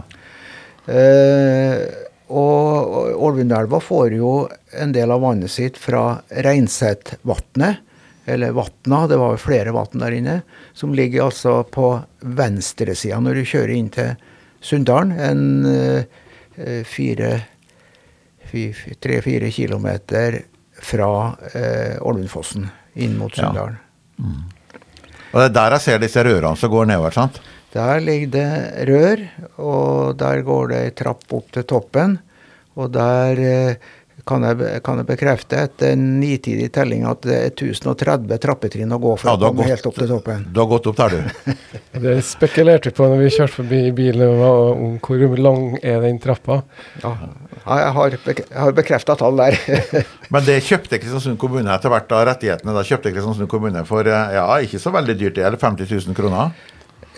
[0.90, 1.85] Eh,
[2.31, 4.33] og Ålvundelva får jo
[4.79, 7.87] en del av vannet sitt fra Reinsetvatnet,
[8.31, 10.37] eller Vatna, det var flere vann der inne,
[10.76, 14.12] som ligger altså på venstresida når du kjører inn til
[14.62, 15.16] Sunndalen.
[15.18, 17.33] En eh, fire
[19.00, 20.42] tre-fire kilometer
[20.81, 21.11] fra
[21.55, 23.79] eh, Ålvundfossen inn mot Sunndalen.
[24.18, 24.24] Ja.
[24.24, 24.60] Mm.
[25.31, 27.38] Og det er der jeg ser disse rørene som går nedover, sant?
[27.71, 29.21] Der ligger det rør,
[29.62, 32.16] og der går det ei trapp opp til toppen.
[32.81, 33.90] Og der eh,
[34.31, 39.16] kan jeg, kan jeg bekrefte etter nitidig telling at det er 1030 trappetrinn å gå
[39.19, 40.47] for ja, å komme gått, helt opp til toppen.
[40.55, 41.55] Du har gått opp der, du.
[42.05, 46.61] det spekulerte vi på når vi kjørte forbi bilen, om hvor lang er den trappa.
[47.03, 47.14] Ja,
[47.61, 48.45] jeg har, bek
[48.79, 49.59] bekrefta tall der.
[50.33, 52.75] Men det kjøpte Kristiansund kommune etter hvert av rettighetene.
[52.77, 56.16] Da kjøpte Kristiansund kommune for eh, ja, ikke så veldig dyrt, det er 50 000
[56.16, 56.55] kroner?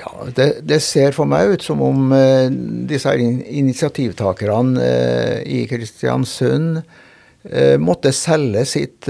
[0.01, 2.49] Ja, det, det, ser for meg ut som om eh,
[2.89, 9.09] disse initiativtakerne eh, i Kristiansund eh, måtte selge sitt,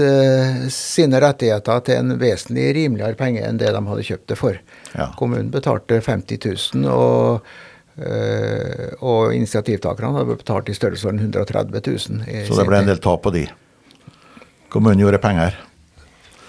[0.73, 4.59] sine rettigheter til en vesentlig rimeligere penge enn det de hadde kjøpt det for.
[4.93, 5.11] Ja.
[5.19, 7.53] Kommunen betalte 50 000, og
[7.93, 12.23] Uh, og initiativtakerne hadde betalt i størrelsesorden 130 000.
[12.47, 13.43] Så det ble en del tap på de?
[14.73, 15.59] Kommunen gjorde penger?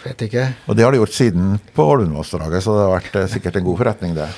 [0.05, 0.49] Vet ikke.
[0.69, 3.65] Og det har de gjort siden på Ålundvassdraget, så det har vært uh, sikkert en
[3.69, 4.29] god forretning, det?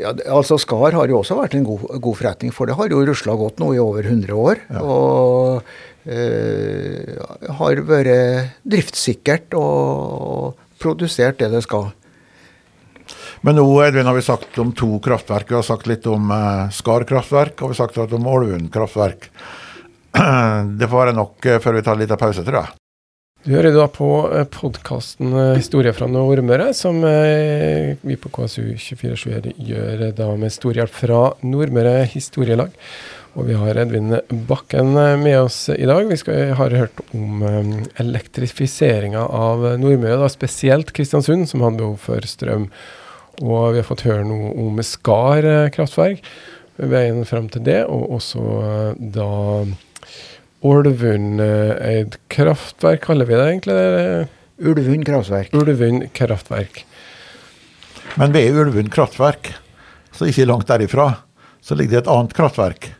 [0.00, 3.04] Ja, altså Skar har jo også vært en god, god forretning, for det har jo
[3.04, 4.62] rusla godt nå i over 100 år.
[4.72, 4.80] Ja.
[4.80, 5.62] Og
[6.08, 11.90] øh, har vært driftssikkert og produsert det det skal.
[13.46, 15.48] Men nå Edvin, har vi sagt om to kraftverk.
[15.48, 18.68] Vi har sagt litt om eh, Skar kraftverk, og vi har sagt litt om Ålvund
[18.74, 19.30] kraftverk.
[20.80, 22.79] Det får være nok eh, før vi tar en liten pause, tror jeg.
[23.40, 24.06] Du hører da på
[24.52, 31.20] podkasten 'Historie fra Nordmøre', som eh, vi på KSU247 gjør da med stor hjelp fra
[31.40, 32.76] Nordmøre Historielag.
[33.40, 36.04] Og vi har Edvin Bakken eh, med oss i dag.
[36.12, 37.40] Vi skal, har hørt om
[38.04, 42.68] elektrifiseringa av Nordmøre, da spesielt Kristiansund, som hadde behov for strøm.
[43.40, 46.20] Og vi har fått høre noe om Skar eh, kraftverk,
[46.76, 48.44] veien fram til det, og også
[49.00, 49.30] da
[50.60, 53.76] Ålvundeid kraftverk, kaller vi det egentlig?
[54.60, 55.54] Ulvund kraftverk.
[55.56, 56.84] Ulvund kraftverk.
[58.20, 59.54] Men ved Ulvund kraftverk,
[60.12, 61.14] så ikke langt derifra,
[61.64, 62.90] så ligger det et annet kraftverk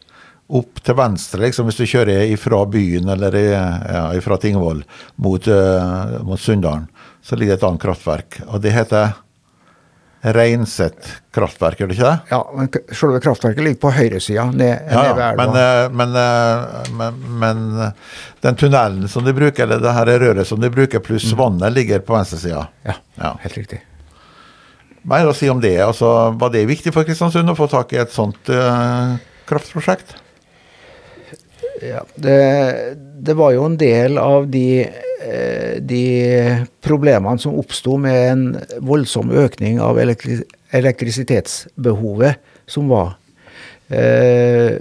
[0.51, 4.83] opp til venstre, liksom, hvis du kjører fra byen eller ja, fra Tingvoll
[5.23, 6.89] mot, uh, mot Sunndalen,
[7.23, 8.41] så ligger det et annet kraftverk.
[8.49, 9.13] Og det heter
[10.21, 12.17] Reinset kraftverk, gjør det ikke det?
[12.29, 15.29] Ja, men selve kraftverket ligger på høyresida, ja, ned ved elva.
[15.39, 17.63] Men, eh, men, eh, men, men,
[18.45, 21.39] den tunnelen som de bruker, eller det her røret som de bruker, pluss mm.
[21.41, 22.67] vannet, ligger på venstresida.
[22.85, 23.81] Ja, ja, helt riktig.
[25.09, 25.79] Hva er å si om det?
[25.81, 29.17] Altså, var det viktig for Kristiansund å få tak i et sånt uh,
[29.49, 30.19] kraftprosjekt?
[31.81, 34.85] Ja, det, det, var jo en del av de,
[35.25, 36.05] eh, de
[36.85, 38.45] problemene som oppsto med en
[38.85, 42.39] voldsom økning av elektri elektrisitetsbehovet
[42.71, 43.17] som var.
[43.91, 44.77] Eh,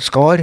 [0.00, 0.40] Skar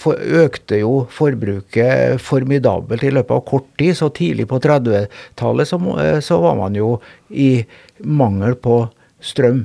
[0.00, 3.94] for, økte jo forbruket formidabelt i løpet av kort tid.
[3.98, 5.78] Så tidlig på 30-tallet så,
[6.24, 6.96] så var man jo
[7.30, 7.64] i
[8.02, 8.80] mangel på
[9.22, 9.64] strøm.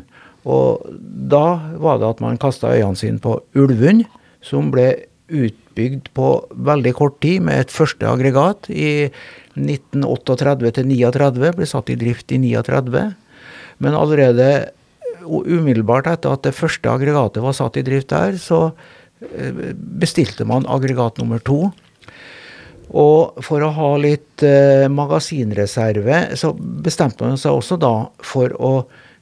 [0.49, 0.89] Og
[1.29, 1.45] da
[1.81, 4.05] var det at man kasta øynene sine på Ulvund,
[4.41, 4.91] som ble
[5.29, 6.29] utbygd på
[6.69, 9.09] veldig kort tid med et første aggregat i
[9.59, 13.03] 1938 til 39, ble satt i drift i 39.
[13.83, 14.49] Men allerede
[15.29, 18.71] umiddelbart etter at det første aggregatet var satt i drift der, så
[19.21, 21.67] eh, bestilte man aggregat nummer to.
[22.89, 27.93] Og for å ha litt eh, magasinreserve, så bestemte man seg også da
[28.25, 28.73] for å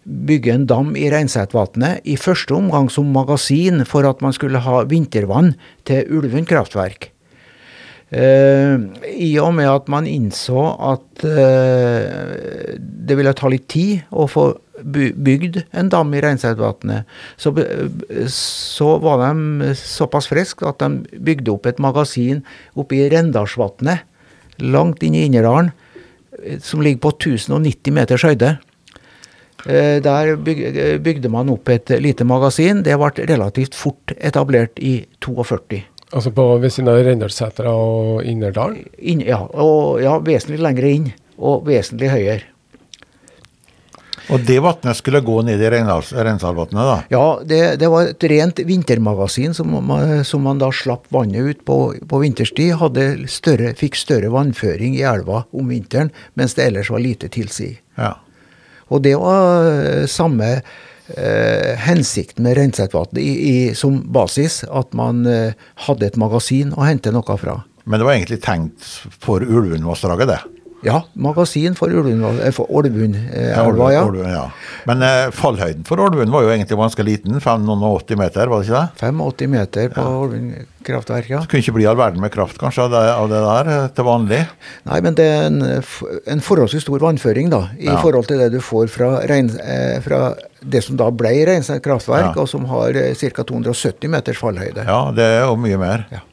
[0.07, 4.81] bygge en dam i Reinsetvatnet, i første omgang som magasin for at man skulle ha
[4.87, 5.53] vintervann
[5.87, 7.11] til Ulven kraftverk.
[8.07, 10.61] Uh, I og med at man innså
[10.93, 17.51] at uh, det ville ta litt tid å få bygd en dam i Reinsetvatnet, så,
[18.31, 22.39] så, var de såpass friske at de bygde opp et magasin
[22.77, 24.05] oppe i Rendalsvatnet,
[24.63, 25.73] langt inn i Inderdalen,
[26.63, 28.53] som ligger på 1090 meters høyde.
[29.67, 30.35] Eh, der
[31.03, 32.83] bygde man opp et lite magasin.
[32.83, 35.83] Det ble relativt fort etablert i 42.
[36.15, 38.85] Altså på ved siden av Reynoldsetra og Innerdalen?
[38.97, 41.09] In, ja, og, ja, vesentlig lenger inn.
[41.37, 42.45] Og vesentlig høyere.
[44.27, 46.95] Og det vannet skulle gå ned i Reinsalvatnet, da?
[47.11, 51.61] Ja, det, det, var et rent vintermagasin som man, som man da slapp vannet ut
[51.67, 51.77] på,
[52.11, 52.75] på vinterstid.
[53.31, 57.71] Større, fikk større vannføring i elva om vinteren, mens det ellers var lite tilsi.
[57.95, 58.17] Ja.
[58.93, 66.07] Og det var eh, samme eh, hensikt med Reinsetvatnet som basis, at man eh, hadde
[66.07, 67.59] et magasin å hente noe fra.
[67.87, 68.87] Men det var egentlig tenkt
[69.23, 70.56] for Ulvundvassdraget, det?
[70.85, 74.03] Ja, magasin for Ålvundelva, ja.
[74.05, 74.45] Orlund, ja.
[74.85, 78.81] Men eh, fallhøyden for Ålvund var jo egentlig ganske liten, 85 meter, var det ikke
[78.83, 79.01] det?
[79.01, 80.11] 85 meter på ja.
[80.21, 81.39] Ålvund kraftverk, ja.
[81.41, 83.87] Det kunne ikke bli all verden med kraft kanskje av det, av det, der eh,
[83.97, 84.43] til vanlig?
[84.91, 85.63] Nei, men det er en,
[86.35, 87.97] en forholdsvis stor vannføring da, i ja.
[88.03, 90.21] forhold til det du får fra, regn, eh, fra
[90.61, 92.43] det som da ble Reinstad kraftverk, ja.
[92.43, 93.49] og som har eh, ca.
[93.49, 94.85] 270 meters fallhøyde.
[94.87, 96.05] Ja, det er jo mye mer.
[96.13, 96.23] Ja.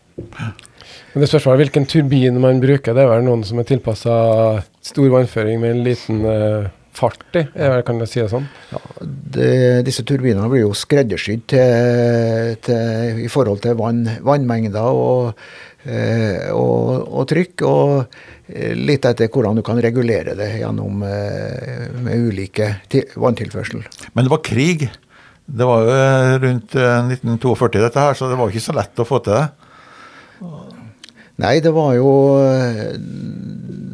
[1.14, 2.90] Men det spørs hvilken turbin man bruker.
[2.90, 4.14] Det er vel noen som er tilpassa
[4.82, 7.44] stor vannføring med en liten uh, fart i,
[7.86, 8.48] kan jeg si det sånn?
[8.72, 8.80] Ja,
[9.36, 9.52] det,
[9.86, 15.38] disse turbinene blir jo skreddersydd til, til, i forhold til vann, vannmengder og,
[15.86, 17.62] uh, og, og, trykk.
[17.62, 22.72] Og uh, litt etter hvordan du kan regulere det gjennom med ulike
[23.14, 23.86] vanntilførsel.
[24.18, 24.88] Men det var krig.
[25.46, 25.96] Det var jo
[26.42, 29.44] rundt 1942 dette her, så det var ikke så lett å få til det.
[31.42, 32.10] Nei, det var jo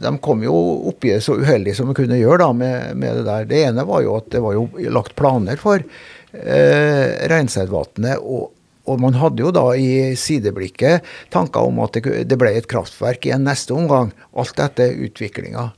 [0.04, 0.54] De kom jo
[0.90, 3.48] oppi det så uheldig som de kunne gjøre da, med, med, det der.
[3.48, 8.20] Det ene var jo at det var jo lagt planer for eh, Reinseidvatnet.
[8.20, 8.50] Og,
[8.86, 13.28] og, man hadde jo da i sideblikket tanker om at det, det ble et kraftverk
[13.28, 14.12] i en neste omgang.
[14.36, 15.70] Alt etter utviklinga.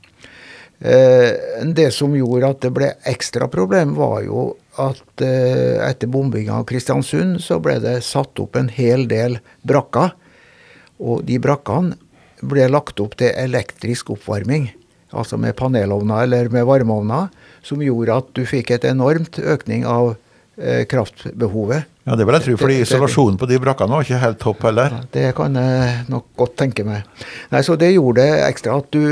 [0.83, 1.31] Eh,
[1.75, 4.49] det som gjorde at det ble ekstra problem, var jo
[4.83, 10.15] at eh, etter bombinga av Kristiansund, så ble det satt opp en hel del brakker
[11.03, 11.97] og de brakkene
[12.43, 14.71] ble lagt opp til elektrisk oppvarming.
[15.13, 17.27] altså med panelovner eller med varmeovner,
[17.61, 20.15] som gjorde at du fikk et enormt økning av
[20.57, 21.85] eh, kraftbehovet.
[22.03, 24.89] Ja, Det vil jeg tro, fordi isolasjonen på de brakkene var ikke helt topp heller.
[24.91, 27.05] Ja, det kan jeg nok godt tenke meg.
[27.53, 29.05] Nei, Så det gjorde det ekstra at du,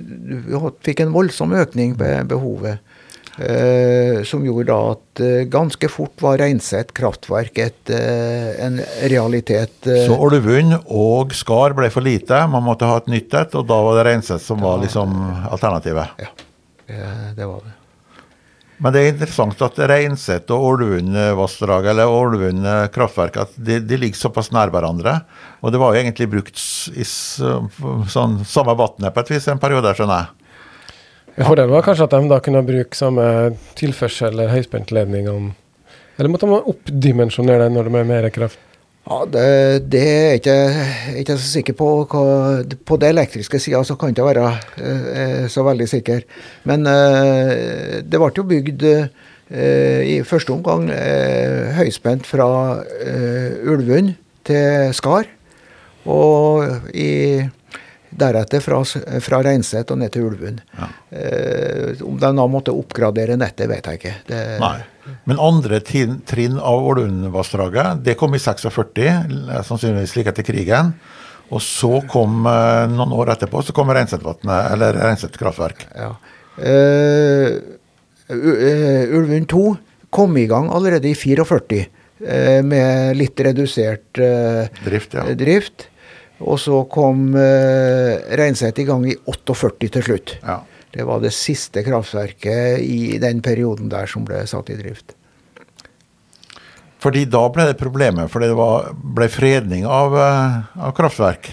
[0.00, 2.78] du fikk en voldsom økning på behovet.
[3.40, 8.76] Eh, som gjorde da at eh, ganske fort var Reinset kraftverk et, eh, en
[9.08, 9.78] realitet.
[9.80, 13.78] Så Olvund og Skar ble for lite, man måtte ha et nytt et, og da
[13.86, 15.14] var det Reinset som var liksom
[15.48, 16.20] alternativet.
[16.20, 16.28] Ja,
[16.90, 16.98] det,
[17.38, 17.72] det var det.
[18.80, 24.20] Men det er interessant at Reinset og Ålvund-vassdraget, eller Olvund kraftverk, at de, de ligger
[24.20, 25.18] såpass nær hverandre.
[25.64, 26.60] Og det var jo egentlig brukt
[26.92, 30.39] i sånn samme vannet på et vis en periode, skjønner jeg.
[31.38, 33.26] Fordelen var kanskje at de da kunne bruke samme
[33.78, 35.54] tilførsel eller høyspentledningene.
[36.18, 38.60] Eller måtte man oppdimensjonere det når det ble mer kraft?
[39.08, 39.44] Ja, det,
[39.90, 40.56] det er ikke,
[41.22, 41.88] ikke så sikker på.
[42.10, 42.24] Hva,
[42.86, 44.50] på det elektriske sida så kan jeg ikke være
[44.84, 46.26] eh, så veldig sikker.
[46.68, 52.50] Men eh, det ble jo bygd eh, i første omgang eh, høyspent fra
[53.00, 54.12] eh, Ulvund
[54.46, 55.26] til Skar.
[56.04, 57.40] Og i,
[58.10, 58.80] deretter fra,
[59.22, 60.60] fra Reinset og ned til Ulvund.
[61.10, 64.14] Eh, om de da måtte oppgradere nettet, vet jeg ikke.
[64.28, 64.76] Det, Nei.
[65.30, 70.94] Men andre trinn av Ålundvassdraget, det kom i 46, eh, sannsynligvis like etter krigen.
[71.50, 75.86] Og så kom, eh, noen år etterpå, så kom Reinsetvatnet, eller Reinset kraftverk.
[75.96, 76.14] Ja.
[76.58, 77.56] Eh,
[78.28, 79.64] eh, Ulvund 2
[80.10, 81.86] kom i gang allerede i 44
[82.26, 84.20] eh, med litt redusert
[84.84, 85.24] Drift, ja.
[85.34, 85.88] drift.
[86.40, 90.36] Og så kom eh, Reinset i gang i 48 til slutt.
[90.42, 90.60] Ja.
[90.90, 95.12] Det var det siste kraftverket i den perioden der som ble satt i drift.
[97.00, 101.44] Fordi da ble det problemet, fordi det var, ble fredning av, eh, av kraftverk.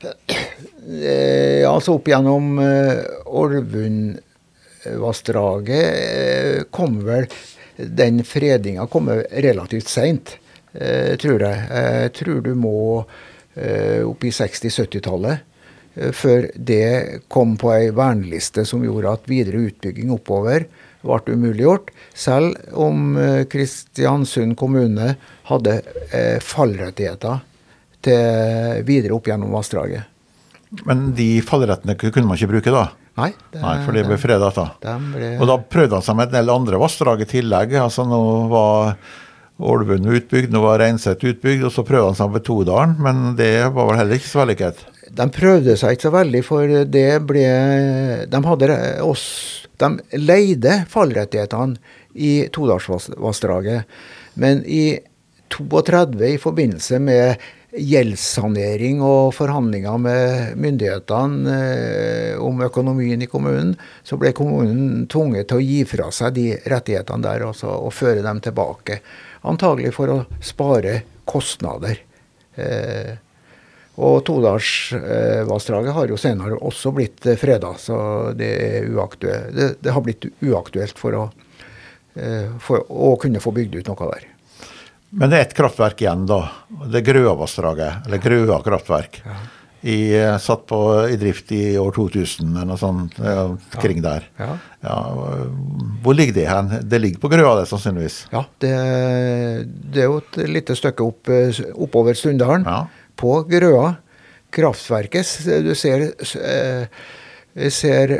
[0.00, 2.98] Eh, altså opp gjennom eh,
[3.40, 7.26] Orvundvassdraget eh, kom vel
[7.76, 10.38] Den fredninga kommer relativt seint,
[10.72, 11.56] eh, tror jeg.
[11.70, 13.06] Jeg tror du må eh,
[14.06, 15.40] opp i 60-70-tallet
[15.96, 20.68] eh, før det kom på ei verneliste som gjorde at videre utbygging oppover
[21.00, 25.14] ble umuliggjort, selv om eh, Kristiansund kommune
[25.48, 25.80] hadde
[26.12, 27.40] eh, fallrettigheter
[28.04, 30.08] til videre opp gjennom vassdraget.
[30.86, 32.84] Men de fallrettene kunne man ikke bruke da?
[33.18, 34.68] Nei, det, Nei, for de ble fredet da.
[35.12, 37.74] ble, Og da prøvde han seg med en del andre vassdrag i tillegg.
[37.80, 38.20] altså Nå
[38.52, 38.94] var
[39.60, 43.52] Ålvund utbygd, nå var Reinset utbygd, og så prøvde han seg med Todalen, men det
[43.74, 44.82] var vel heller ikke så vellykket.
[45.20, 47.46] de prøvde seg ikke så veldig, for det ble
[48.30, 49.24] De hadde oss
[49.80, 49.90] De
[50.20, 51.78] leide fallrettighetene
[52.14, 53.86] i Todalsvassdraget,
[54.34, 54.98] men i
[55.50, 57.40] 32, i forbindelse med
[57.70, 65.60] gjeldssanering og forhandlinger med myndighetene eh, om økonomien i kommunen, så ble kommunen tvunget til
[65.60, 69.00] å gi fra seg de rettighetene der også, og føre dem tilbake.
[69.48, 72.00] Antagelig for å spare kostnader.
[72.54, 73.12] Eh,
[74.00, 77.96] og Todalsvassdraget har jo senere også blitt eh, freda, så
[78.36, 81.24] det, er uaktuelt, det, det har blitt uaktuelt for å,
[82.14, 84.28] eh, for å kunne få bygd ut noe der.
[85.10, 86.44] Men det er ett kraftverk igjen, da.
[86.86, 89.22] Det er Grøavassdraget, eller Grøa kraftverk.
[89.82, 90.78] I, eh, satt på,
[91.08, 93.46] i drift i år 2000, eller noe sånt ja,
[93.80, 94.26] kring der.
[94.36, 94.50] Ja.
[94.84, 94.96] Ja,
[96.04, 96.68] hvor ligger det hen?
[96.84, 98.26] Det ligger på Grøa, det sannsynligvis.
[98.32, 98.74] Ja, det,
[99.94, 102.82] det er jo et lite stykke opp, eh, oppover Sunndalen, Ja.
[103.16, 103.94] på Grøa.
[104.50, 105.28] Kraftverket,
[105.64, 106.08] du ser,
[106.42, 106.86] eh,
[107.70, 108.16] ser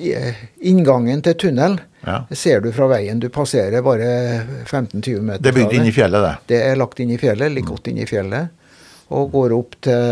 [0.00, 1.78] eh, inngangen til tunnel.
[2.06, 2.22] Ja.
[2.32, 3.20] Ser du fra veien.
[3.20, 4.06] Du passerer bare
[4.64, 6.34] 15-20 meter Det er bygd inn i fjellet, det.
[6.54, 8.48] Det er lagt inn i fjellet, ligger godt inn i fjellet.
[9.10, 10.04] Og går opp til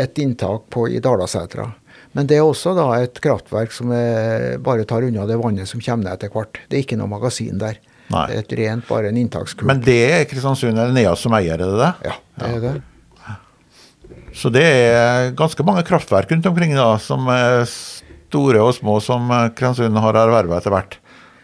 [0.00, 1.66] et inntak på, i Dalasetra.
[2.16, 3.92] Men det er også da et kraftverk som
[4.64, 6.56] bare tar unna det vannet som kommer ned etter hvert.
[6.66, 7.76] Det er ikke noe magasin der.
[8.08, 8.24] Nei.
[8.30, 9.68] Det er et rent bare en inntakskull.
[9.68, 11.90] Men det er Kristiansund eller Nea som eier, er det det?
[12.08, 12.76] ja, det er det.
[14.38, 19.28] Så det er ganske mange kraftverk rundt omkring da, som er store og små, som
[19.56, 20.96] Kristiansund har erverva etter hvert.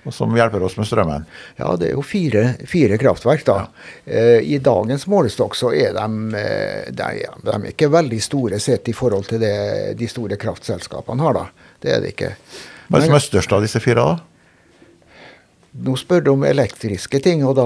[0.05, 1.25] Og som hjelper oss med strømmen.
[1.57, 3.57] Ja, det er jo fire, fire kraftverk, da.
[4.05, 6.09] Eh, I dagens målestokk så er de,
[6.41, 7.09] eh, de,
[7.45, 9.55] de er ikke veldig store sett i forhold til det
[9.97, 11.73] de store kraftselskapene har, da.
[11.81, 12.35] Det er det ikke.
[12.89, 14.19] Hva er det som er størst av disse fire, da?
[15.85, 17.65] Nå spør du om elektriske ting, og da,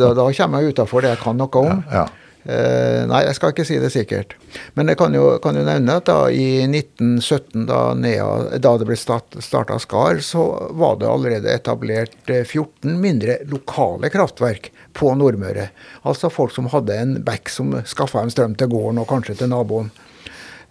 [0.00, 1.84] da, da kommer jeg utafor det jeg kan noe om.
[1.92, 2.08] Ja.
[2.08, 4.34] Eh, nei, jeg skal ikke si det sikkert.
[4.78, 8.88] Men jeg kan jo, kan jo nevne at da i 1917, da, Nea, da det
[8.88, 10.46] ble starta Skar, så
[10.78, 15.68] var det allerede etablert eh, 14 mindre lokale kraftverk på Nordmøre.
[16.08, 19.52] Altså folk som hadde en bekk som skaffa dem strøm til gården og kanskje til
[19.52, 19.92] naboen.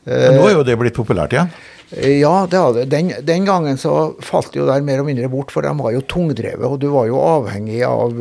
[0.07, 1.49] Men nå er jo det blitt populært igjen?
[1.91, 5.53] Ja, det hadde den, den gangen så falt det jo der mer og mindre bort,
[5.53, 8.15] for de var jo tungdrevet, og du var jo avhengig av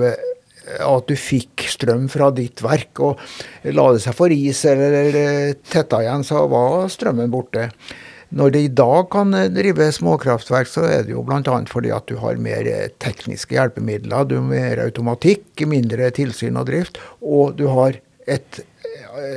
[0.66, 3.00] at du fikk strøm fra ditt verk.
[3.04, 7.70] Og la det seg for is eller tetta igjen, så var strømmen borte.
[8.36, 11.58] Når det i dag kan drive småkraftverk, så er det jo bl.a.
[11.70, 12.66] fordi at du har mer
[13.02, 14.26] tekniske hjelpemidler.
[14.26, 18.60] Du har mer automatikk, mindre tilsyn og drift, og du har et,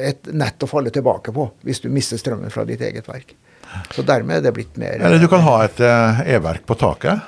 [0.02, 3.36] et nett å falle tilbake på hvis du mister strømmen fra ditt eget verk.
[3.94, 5.78] Så dermed er det blitt mer Eller du kan ha et
[6.34, 7.22] e-verk på taket?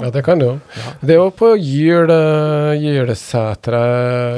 [0.00, 0.58] Ja, det kan du Ja.
[1.00, 1.56] Det er jo på
[2.80, 3.82] Gylsetra,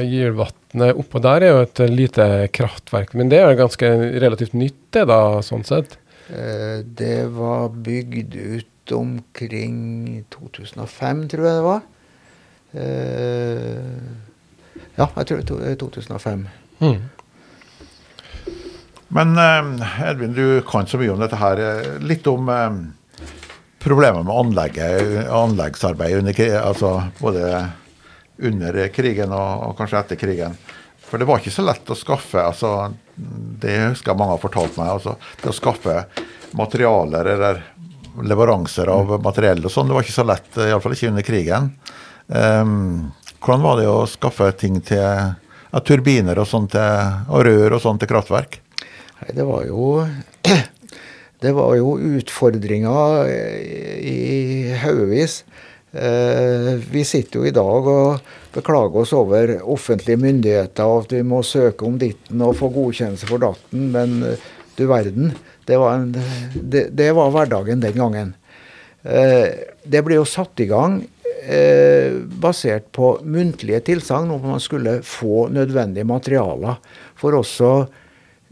[0.02, 3.86] Gylvatnet Oppå der er jo et lite kraftverk, men det er ganske
[4.22, 5.98] relativt nytt, det da, sånn sett?
[6.32, 11.82] Eh, det var bygd ut omkring 2005, tror jeg det var.
[12.72, 14.00] Eh,
[14.96, 16.46] ja, jeg tror det er 2005.
[16.80, 17.02] Mm.
[19.12, 21.62] Men eh, Edvin, du kan så mye om dette her.
[22.00, 22.48] Litt om
[23.82, 27.68] problemer med anlegget, anleggsarbeid under, altså både
[28.42, 30.56] under krigen og, og, kanskje etter krigen.
[31.06, 32.70] For det var ikke så lett å skaffe altså,
[33.14, 34.94] Det husker jeg mange har fortalt meg.
[34.94, 35.96] altså Det å skaffe
[36.56, 37.60] materialer eller
[38.22, 39.22] leveranser av mm.
[39.24, 40.48] materiell og sånn, det var ikke så lett.
[40.56, 41.68] Iallfall ikke under krigen.
[42.28, 43.12] Um,
[43.42, 47.84] hvordan var det å skaffe ting til ja, turbiner og sånt til, og rør og
[47.84, 48.60] sånn til kraftverk?
[49.22, 49.96] Nei, det var jo
[51.42, 55.42] det var jo utfordringer eh, i haugevis.
[55.92, 61.24] Eh, vi sitter jo i dag og beklager oss over offentlige myndigheter og at vi
[61.26, 64.44] må søke om ditten og få godkjennelse for datten, men eh,
[64.78, 65.34] du verden.
[65.66, 66.14] Det var, en,
[66.54, 68.32] det, det var hverdagen den gangen.
[69.02, 70.96] Det ble jo satt i gang
[72.42, 76.78] basert på muntlige tilsagn om man skulle få nødvendige materialer
[77.18, 77.70] for også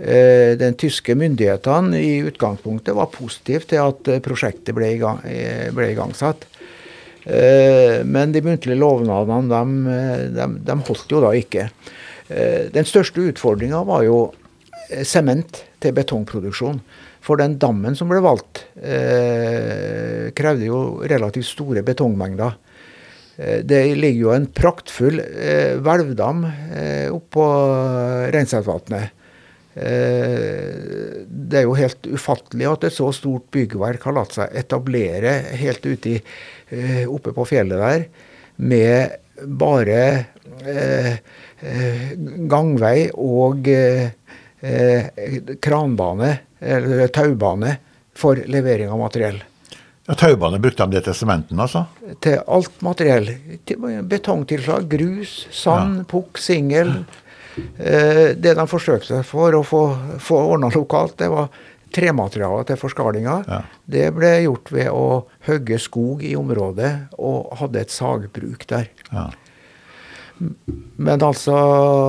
[0.01, 5.91] den tyske myndighetene i utgangspunktet var positive til at eh, prosjektet ble, i eh, ble
[5.93, 6.47] igangsatt.
[7.21, 11.67] Men de muntlige lovnadene de, de, de, holdt jo da ikke.
[12.73, 14.17] Den største utfordringa var jo
[15.05, 16.81] sement til betongproduksjon.
[17.21, 22.57] For den dammen som ble valgt, eh, krevde jo relativt store betongmengder.
[23.41, 26.43] Det ligger jo en praktfull eh, hvelvdam
[26.77, 27.45] eh, oppå
[28.35, 29.20] Reinsettvatnet.
[29.81, 35.33] Eh, det er jo helt ufattelig at et så stort byggverk har latt seg etablere
[35.57, 36.19] helt ute i,
[36.69, 38.05] eh, oppe på fjellet der
[38.61, 40.03] med bare
[40.69, 41.15] eh,
[42.51, 43.69] gangvei og
[45.65, 47.77] kranbane, eller taubane,
[48.13, 49.39] for levering av materiell.
[50.11, 51.85] Ja, Taubane brukte de det til sementen, altså?
[52.25, 53.29] Til alt materiell.
[54.11, 56.07] Betongtilslag, grus, sand, ja.
[56.11, 56.91] pukk, singel.
[57.79, 59.83] Eh, det de forsøkte seg for å få,
[60.23, 61.51] få ordna lokalt, det var
[61.95, 63.37] trematerialer til forskalinga.
[63.51, 63.61] Ja.
[63.91, 65.05] Det ble gjort ved å
[65.49, 68.91] hogge skog i området, og hadde et sagbruk der.
[69.11, 69.31] Ja.
[70.41, 71.53] Men altså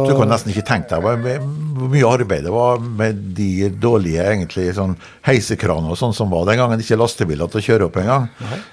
[0.08, 4.70] Du kan nesten ikke tenke deg hvor mye arbeid det var med de dårlige egentlig
[4.78, 4.93] sånn
[5.28, 6.80] heisekraner og sånn som var den gangen.
[6.80, 8.30] Ikke lastebiler til å kjøre opp engang.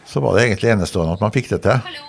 [0.06, 1.82] Så var det egentlig enestående at man fikk det til.
[1.88, 2.06] Hallo.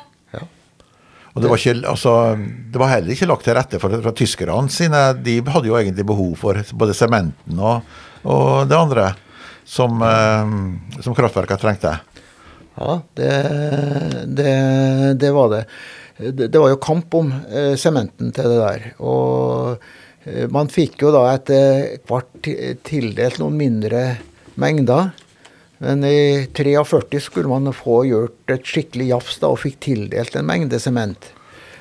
[1.39, 4.67] Og det var, ikke, altså, det var, heller ikke lagt til rette for, for tyskerne
[4.73, 5.03] sine.
[5.23, 7.87] De hadde jo egentlig behov for både sementen og,
[8.27, 9.05] og det andre
[9.63, 11.93] som, eh, som kraftverkene trengte.
[12.79, 13.31] Ja, det,
[14.35, 14.51] det,
[15.21, 15.63] det, var det.
[16.49, 18.85] Det var jo kamp om eh, sementen til det der.
[18.99, 19.79] Og
[20.27, 22.51] eh, man fikk jo da etter hvert
[22.87, 24.03] tildelt noen mindre
[24.59, 25.13] mengder.
[25.79, 30.47] Men i 43 skulle man få gjort et skikkelig jafs da, og fikk tildelt en
[30.47, 31.29] mengde sement.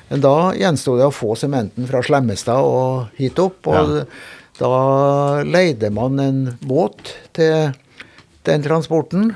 [0.09, 3.67] Men da gjensto det å få sementen fra Slemmestad og hit opp.
[3.69, 4.05] Og ja.
[4.61, 4.71] da
[5.45, 7.75] leide man en båt til
[8.47, 9.33] den transporten.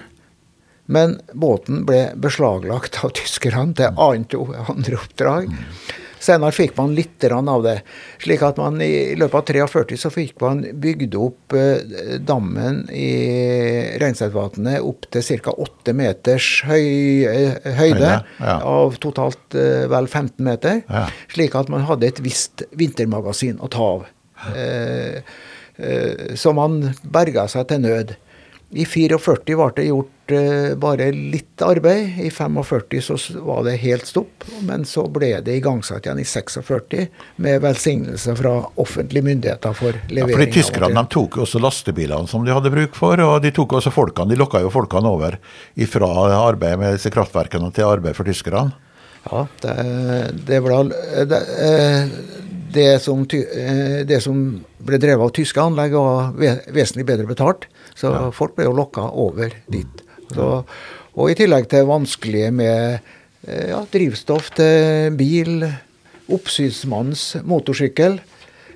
[0.86, 5.52] Men båten ble beslaglagt av tyskerne til andre oppdrag.
[5.52, 6.02] Mm.
[6.24, 7.82] Senere fikk man litt av det.
[8.24, 13.98] slik at man i løpet av 43 så fikk man bygd opp eh, dammen i
[14.00, 15.52] Reinsettvatnet opp til ca.
[15.52, 18.58] 8 meters høy, eh, høyde, ja.
[18.60, 20.84] av totalt eh, vel 15 meter.
[20.88, 21.08] Ja.
[21.34, 24.08] Slik at man hadde et visst vintermagasin å ta av.
[24.56, 25.20] Eh,
[25.78, 28.16] eh, så man berga seg til nød.
[28.74, 32.16] I 44 ble det gjort uh, bare litt arbeid.
[32.26, 34.46] I 45 så var det helt stopp.
[34.66, 37.04] Men så ble det igangsatt igjen i 46
[37.46, 40.34] med velsignelse fra offentlige myndigheter for levering.
[40.34, 43.78] Ja, fordi Tyskerne de tok også lastebilene som de hadde bruk for, og de tok
[43.80, 44.34] også folkene.
[44.34, 45.38] De lokka jo folkene over
[45.94, 46.10] fra
[46.40, 48.74] arbeidet med disse kraftverkene til arbeid for tyskerne.
[49.24, 49.76] Ja, det,
[50.48, 50.80] det ble
[51.30, 52.10] det, eh,
[52.74, 54.40] det, som, eh, det som
[54.84, 56.34] ble drevet av tyske anlegg var
[56.74, 57.70] vesentlig bedre betalt.
[57.98, 58.28] Så ja.
[58.34, 60.04] folk ble jo lokka over dit.
[60.34, 60.50] Så,
[61.14, 63.00] og i tillegg til vanskelige med
[63.46, 65.68] eh, ja, drivstoff til bil,
[66.34, 68.18] oppsynsmannens motorsykkel.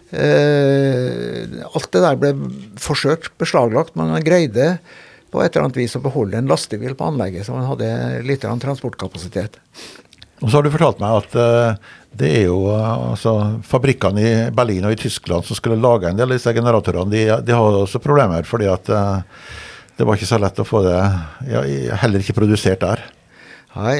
[0.07, 2.33] Eh, alt det der ble
[2.81, 4.77] forsøkt beslaglagt, men man greide
[5.33, 7.89] på et eller annet vis å beholde en lastebil på anlegget, så man hadde
[8.27, 9.59] litt transportkapasitet.
[10.41, 13.33] Og så har du fortalt meg at uh, det er jo uh, altså,
[13.65, 17.23] fabrikkene i Berlin og i Tyskland som skulle lage en del av disse generatorene, de,
[17.45, 19.25] de har også problemer fordi at uh,
[19.97, 20.97] det var ikke så lett å få det
[21.49, 21.63] ja,
[22.03, 23.01] heller ikke produsert der.
[23.73, 23.95] Nei,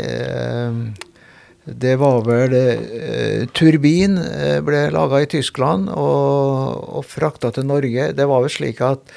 [1.65, 2.53] det var vel
[3.57, 4.13] Turbin
[4.65, 8.11] ble laga i Tyskland og, og frakta til Norge.
[8.13, 9.09] Det var vel slik at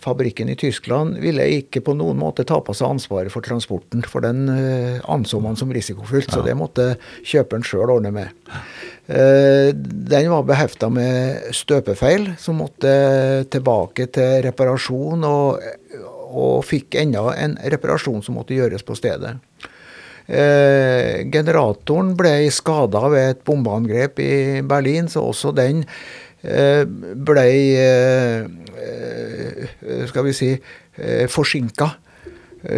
[0.00, 4.24] fabrikken i Tyskland ville ikke på noen måte ta på seg ansvaret for transporten, for
[4.24, 6.34] den eh, anså man som risikofylt, ja.
[6.36, 6.90] så det måtte
[7.24, 8.34] kjøperen sjøl ordne med.
[9.08, 12.92] Eh, den var behefta med støpefeil, som måtte
[13.52, 19.38] tilbake til reparasjon, og, og fikk enda en reparasjon som måtte gjøres på stedet.
[20.30, 25.80] generatoren ble skada ved et bombeangrep i Berlin, så også den
[26.42, 28.44] Eh, ble eh,
[28.80, 30.54] eh, skal vi si
[31.30, 31.88] forsinka.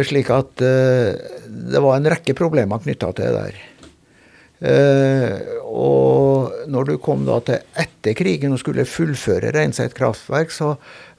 [0.07, 3.57] Slik at det var en rekke problemer knytta til det der.
[5.67, 10.77] Og når du kom da til etter krigen og skulle fullføre Reinseid kraftverk, så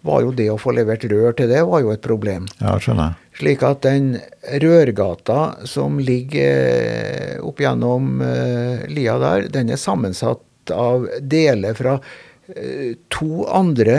[0.09, 2.49] var jo det å få levert rør til det var jo et problem.
[2.63, 3.21] Ja, skjønner.
[3.37, 4.15] Slik at den
[4.65, 8.25] rørgata som ligger opp gjennom
[8.89, 11.99] lia der, den er sammensatt av deler fra
[13.13, 13.99] to andre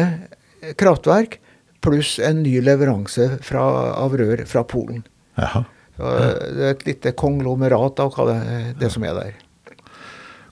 [0.78, 1.40] kraftverk
[1.86, 3.64] pluss en ny leveranse fra,
[4.02, 5.04] av rør fra Polen.
[5.38, 5.66] Jaha.
[5.96, 8.40] Det er et lite konglomerat av det,
[8.82, 9.36] det som er der.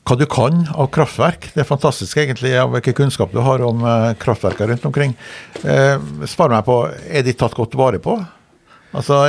[0.04, 1.50] Hva du kan av kraftverk.
[1.56, 5.14] Det er fantastisk egentlig av hvilken kunnskap du har om uh, kraftverkene rundt omkring.
[5.64, 5.96] Eh,
[6.28, 6.76] spar meg på,
[7.08, 8.18] er de tatt godt vare på?
[8.94, 9.24] Altså,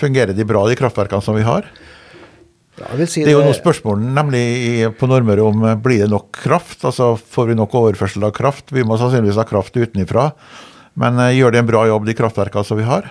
[0.00, 1.68] Fungerer de bra, de kraftverkene som vi har?
[2.80, 6.32] Ja, si det er jo noen spørsmål nemlig på Nordmøre om eh, blir det nok
[6.42, 6.84] kraft.
[6.88, 8.72] altså Får vi nok overførsel av kraft?
[8.72, 10.30] Vi må sannsynligvis ha kraft utenfra.
[11.00, 13.06] Men uh, gjør det en bra jobb, de kraftverkene som vi har?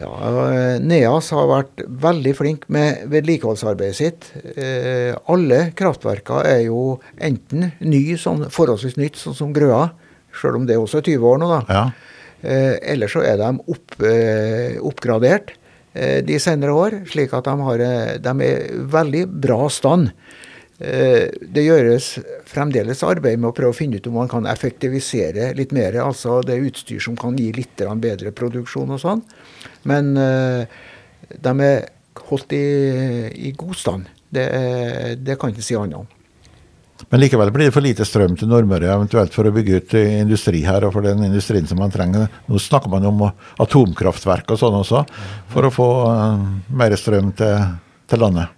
[0.00, 0.12] Ja,
[0.48, 4.30] eh, NEAS har vært veldig flink med vedlikeholdsarbeidet sitt.
[4.56, 9.90] Eh, alle kraftverkene er jo enten ny, sånn forholdsvis nytt, sånn som Grøa,
[10.32, 11.60] sjøl om det også er 20 år nå, da.
[11.68, 11.84] Ja.
[12.42, 15.52] Eh, eller så er de opp, eh, oppgradert.
[15.92, 20.12] Eh, de senere år, slik at de, har, eh, de er veldig bra stand.
[20.80, 22.14] Eh, det gjøres
[22.48, 26.00] fremdeles arbeid med å prøve å finne ut om man kan effektivisere litt mer.
[26.00, 29.22] Altså det er utstyr som kan gi litt bedre produksjon og sånn.
[29.84, 31.86] Men de er
[32.28, 32.64] holdt i,
[33.48, 34.10] i god stand.
[34.32, 34.48] Det,
[35.20, 36.21] det kan ikke si annet om.
[37.12, 40.62] Men likevel blir det for lite strøm til Nordmøre, eventuelt for å bygge ut industri
[40.64, 42.24] her, og for den industrien som man trenger.
[42.48, 43.26] Nå snakker man om
[43.60, 45.02] atomkraftverk og sånn også,
[45.52, 47.66] for å få uh, mer strøm til,
[48.08, 48.56] til landet.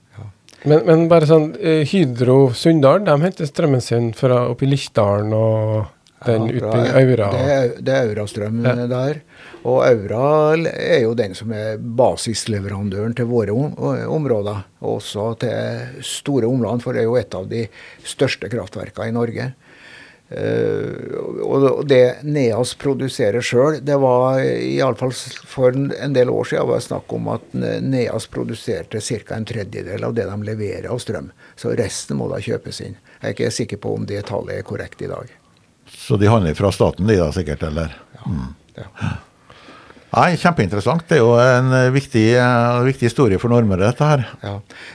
[0.65, 5.91] Men, men, bare sånn, eh, Hydro Sunndal de henter strømmen sin fra oppi Lichtdalen og
[6.25, 7.33] den ja, utbyggingen Aura?
[7.35, 8.77] Det er, det er Aura-strøm ja.
[8.89, 9.19] der.
[9.65, 13.55] Og Aura er jo den som er basisleverandøren til våre
[14.13, 14.65] områder.
[14.85, 17.65] Også til store omland, for det er jo et av de
[18.05, 19.53] største kraftverkene i Norge.
[20.35, 26.81] Uh, og det Neas produserer sjøl, det var iallfall for en del år siden var
[26.81, 27.45] det snakk om at
[27.85, 29.37] Neas produserte ca.
[29.37, 31.29] en tredjedel av det de leverer av strøm.
[31.61, 32.97] Så resten må da kjøpes inn.
[33.21, 35.29] Jeg er ikke sikker på om det tallet er korrekt i dag.
[35.89, 37.93] Så de handler fra staten, de da sikkert, eller?
[38.17, 38.25] Ja.
[38.29, 38.51] Mm.
[38.81, 39.15] ja.
[40.15, 41.09] Nei, Kjempeinteressant.
[41.09, 42.27] Det er jo en viktig,
[42.87, 44.21] viktig historie for Nordmøre, dette her.
[44.45, 44.53] Ja.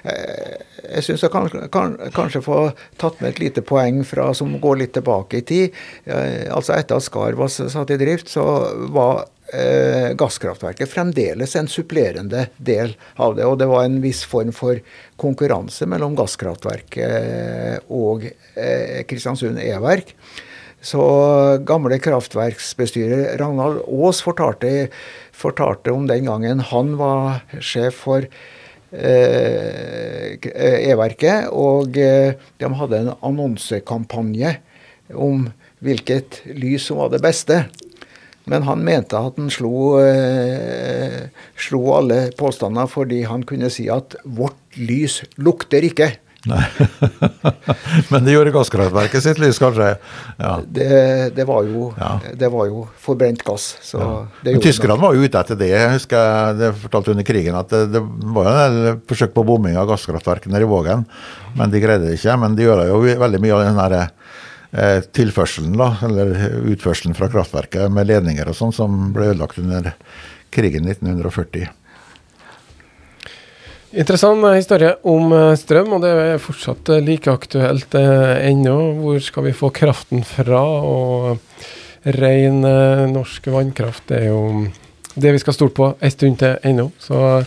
[0.07, 2.59] Eh, jeg syns jeg kan, kan, kanskje få
[3.01, 5.75] tatt med et lite poeng fra, som går litt tilbake i tid.
[6.05, 8.45] Eh, altså Etter at Skar var satt i drift, så
[8.95, 13.47] var eh, gasskraftverket fremdeles en supplerende del av det.
[13.49, 14.79] Og det var en viss form for
[15.19, 20.15] konkurranse mellom gasskraftverket og eh, Kristiansund E-verk.
[20.81, 21.01] Så
[21.67, 24.87] gamle kraftverksbestyrer Ragnald Aas fortalte,
[25.35, 28.29] fortalte, om den gangen han var sjef for eh,
[30.39, 34.55] E-verket, og eh, de hadde en annonsekampanje
[35.11, 35.49] om
[35.83, 37.65] hvilket lys som var det beste.
[38.49, 41.27] Men han mente at han slo, eh,
[41.59, 46.15] slo alle påstander fordi han kunne si at 'vårt lys lukter ikke'.
[46.47, 46.61] Nei.
[48.11, 49.89] Men det gjorde gasskraftverket sitt lys, kanskje?
[50.39, 50.53] Ja.
[50.63, 50.87] Det,
[51.35, 52.11] det, var jo, ja.
[52.39, 53.73] det, var jo, forbrent gass.
[53.91, 54.07] Ja.
[54.47, 55.71] Men Tyskerne var jo ute etter det.
[55.73, 58.03] Jeg husker det fortalte under krigen at det, det
[58.35, 61.03] var en forsøk på bombing av gasskraftverkene i Vågen.
[61.59, 62.37] Men de greide det ikke.
[62.39, 67.91] Men de gjør jo veldig mye av den eh, tilførselen, da, eller utførselen fra kraftverket
[67.91, 69.91] med ledninger og sånn, som ble ødelagt under
[70.55, 71.67] krigen 1940.
[73.89, 78.75] Interessant historie om eh, strøm, og det er fortsatt eh, like aktuelt eh, ennå.
[79.01, 80.61] Hvor skal vi få kraften fra?
[80.85, 81.39] Og
[82.19, 84.43] ren eh, norsk vannkraft er jo
[85.17, 86.91] det vi skal stole på en stund til ennå.
[87.01, 87.41] Så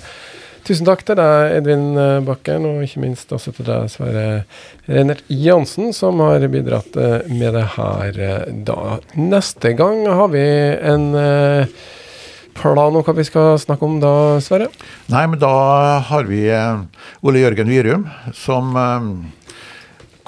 [0.66, 4.26] tusen takk til deg, Edvin eh, Bakken, og ikke minst også til deg, Sverre
[4.90, 8.98] Reinert Jansen, som har bidratt eh, med det her eh, da.
[9.14, 10.46] Neste gang har vi
[10.90, 11.82] en eh,
[12.56, 14.12] plan om hva vi skal snakke om da,
[14.44, 14.68] Sverre?
[15.12, 15.52] Nei, men da
[16.08, 18.04] har vi eh, Ole Jørgen Virum,
[18.36, 19.08] som eh,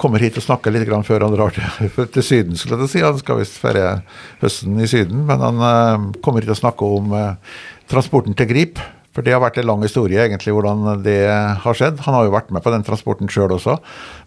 [0.01, 2.59] kommer hit og snakker litt grann før han drar til, til Syden.
[2.59, 3.05] skulle jeg si.
[3.05, 4.01] Han skal visst feire
[4.43, 7.17] høsten i Syden, men han eh, kommer hit og snakker om
[7.91, 8.83] transporten til Grip.
[9.15, 11.21] For det har vært en lang historie, egentlig, hvordan det
[11.63, 12.01] har skjedd.
[12.03, 13.77] Han har jo vært med på den transporten sjøl også.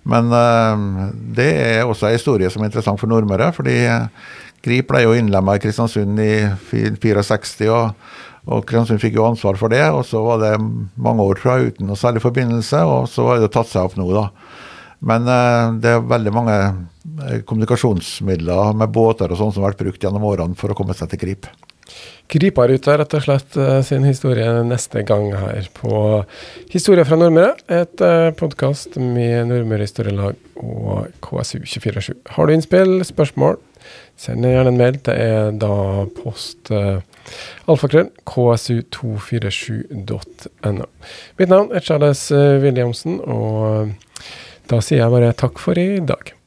[0.08, 0.32] Men
[1.36, 3.50] det er også en historie som er interessant for Nordmøre.
[3.52, 3.76] fordi
[4.68, 6.32] eh, Grip ble jo innlemma i Kristiansund i
[6.70, 8.08] 64, og,
[8.46, 9.84] og Kristiansund fikk jo ansvar for det.
[9.90, 13.52] Og så var det mange år fra uten noe særlig forbindelse, og så har det
[13.56, 14.28] tatt seg opp nå, da.
[14.98, 19.86] Men eh, det er veldig mange eh, kommunikasjonsmidler med båter og sånn som har vært
[19.86, 21.50] brukt gjennom årene for å komme seg til Grip.
[22.58, 26.24] har ute rett og slett eh, sin historie neste gang her på
[26.74, 27.54] Historie fra Nordmøre.
[27.72, 32.12] Et uh, podkast med Nordmøre Historielag og KSU247.
[32.34, 33.56] Har du innspill, spørsmål,
[34.18, 34.96] send gjerne en mail.
[35.06, 35.72] Det er da
[36.18, 36.98] post uh,
[37.70, 40.86] alfakrøll ksu247.no.
[41.38, 43.88] Mitt navn er Charles Williamsen, og
[44.68, 46.37] da sier jeg bare takk for i dag.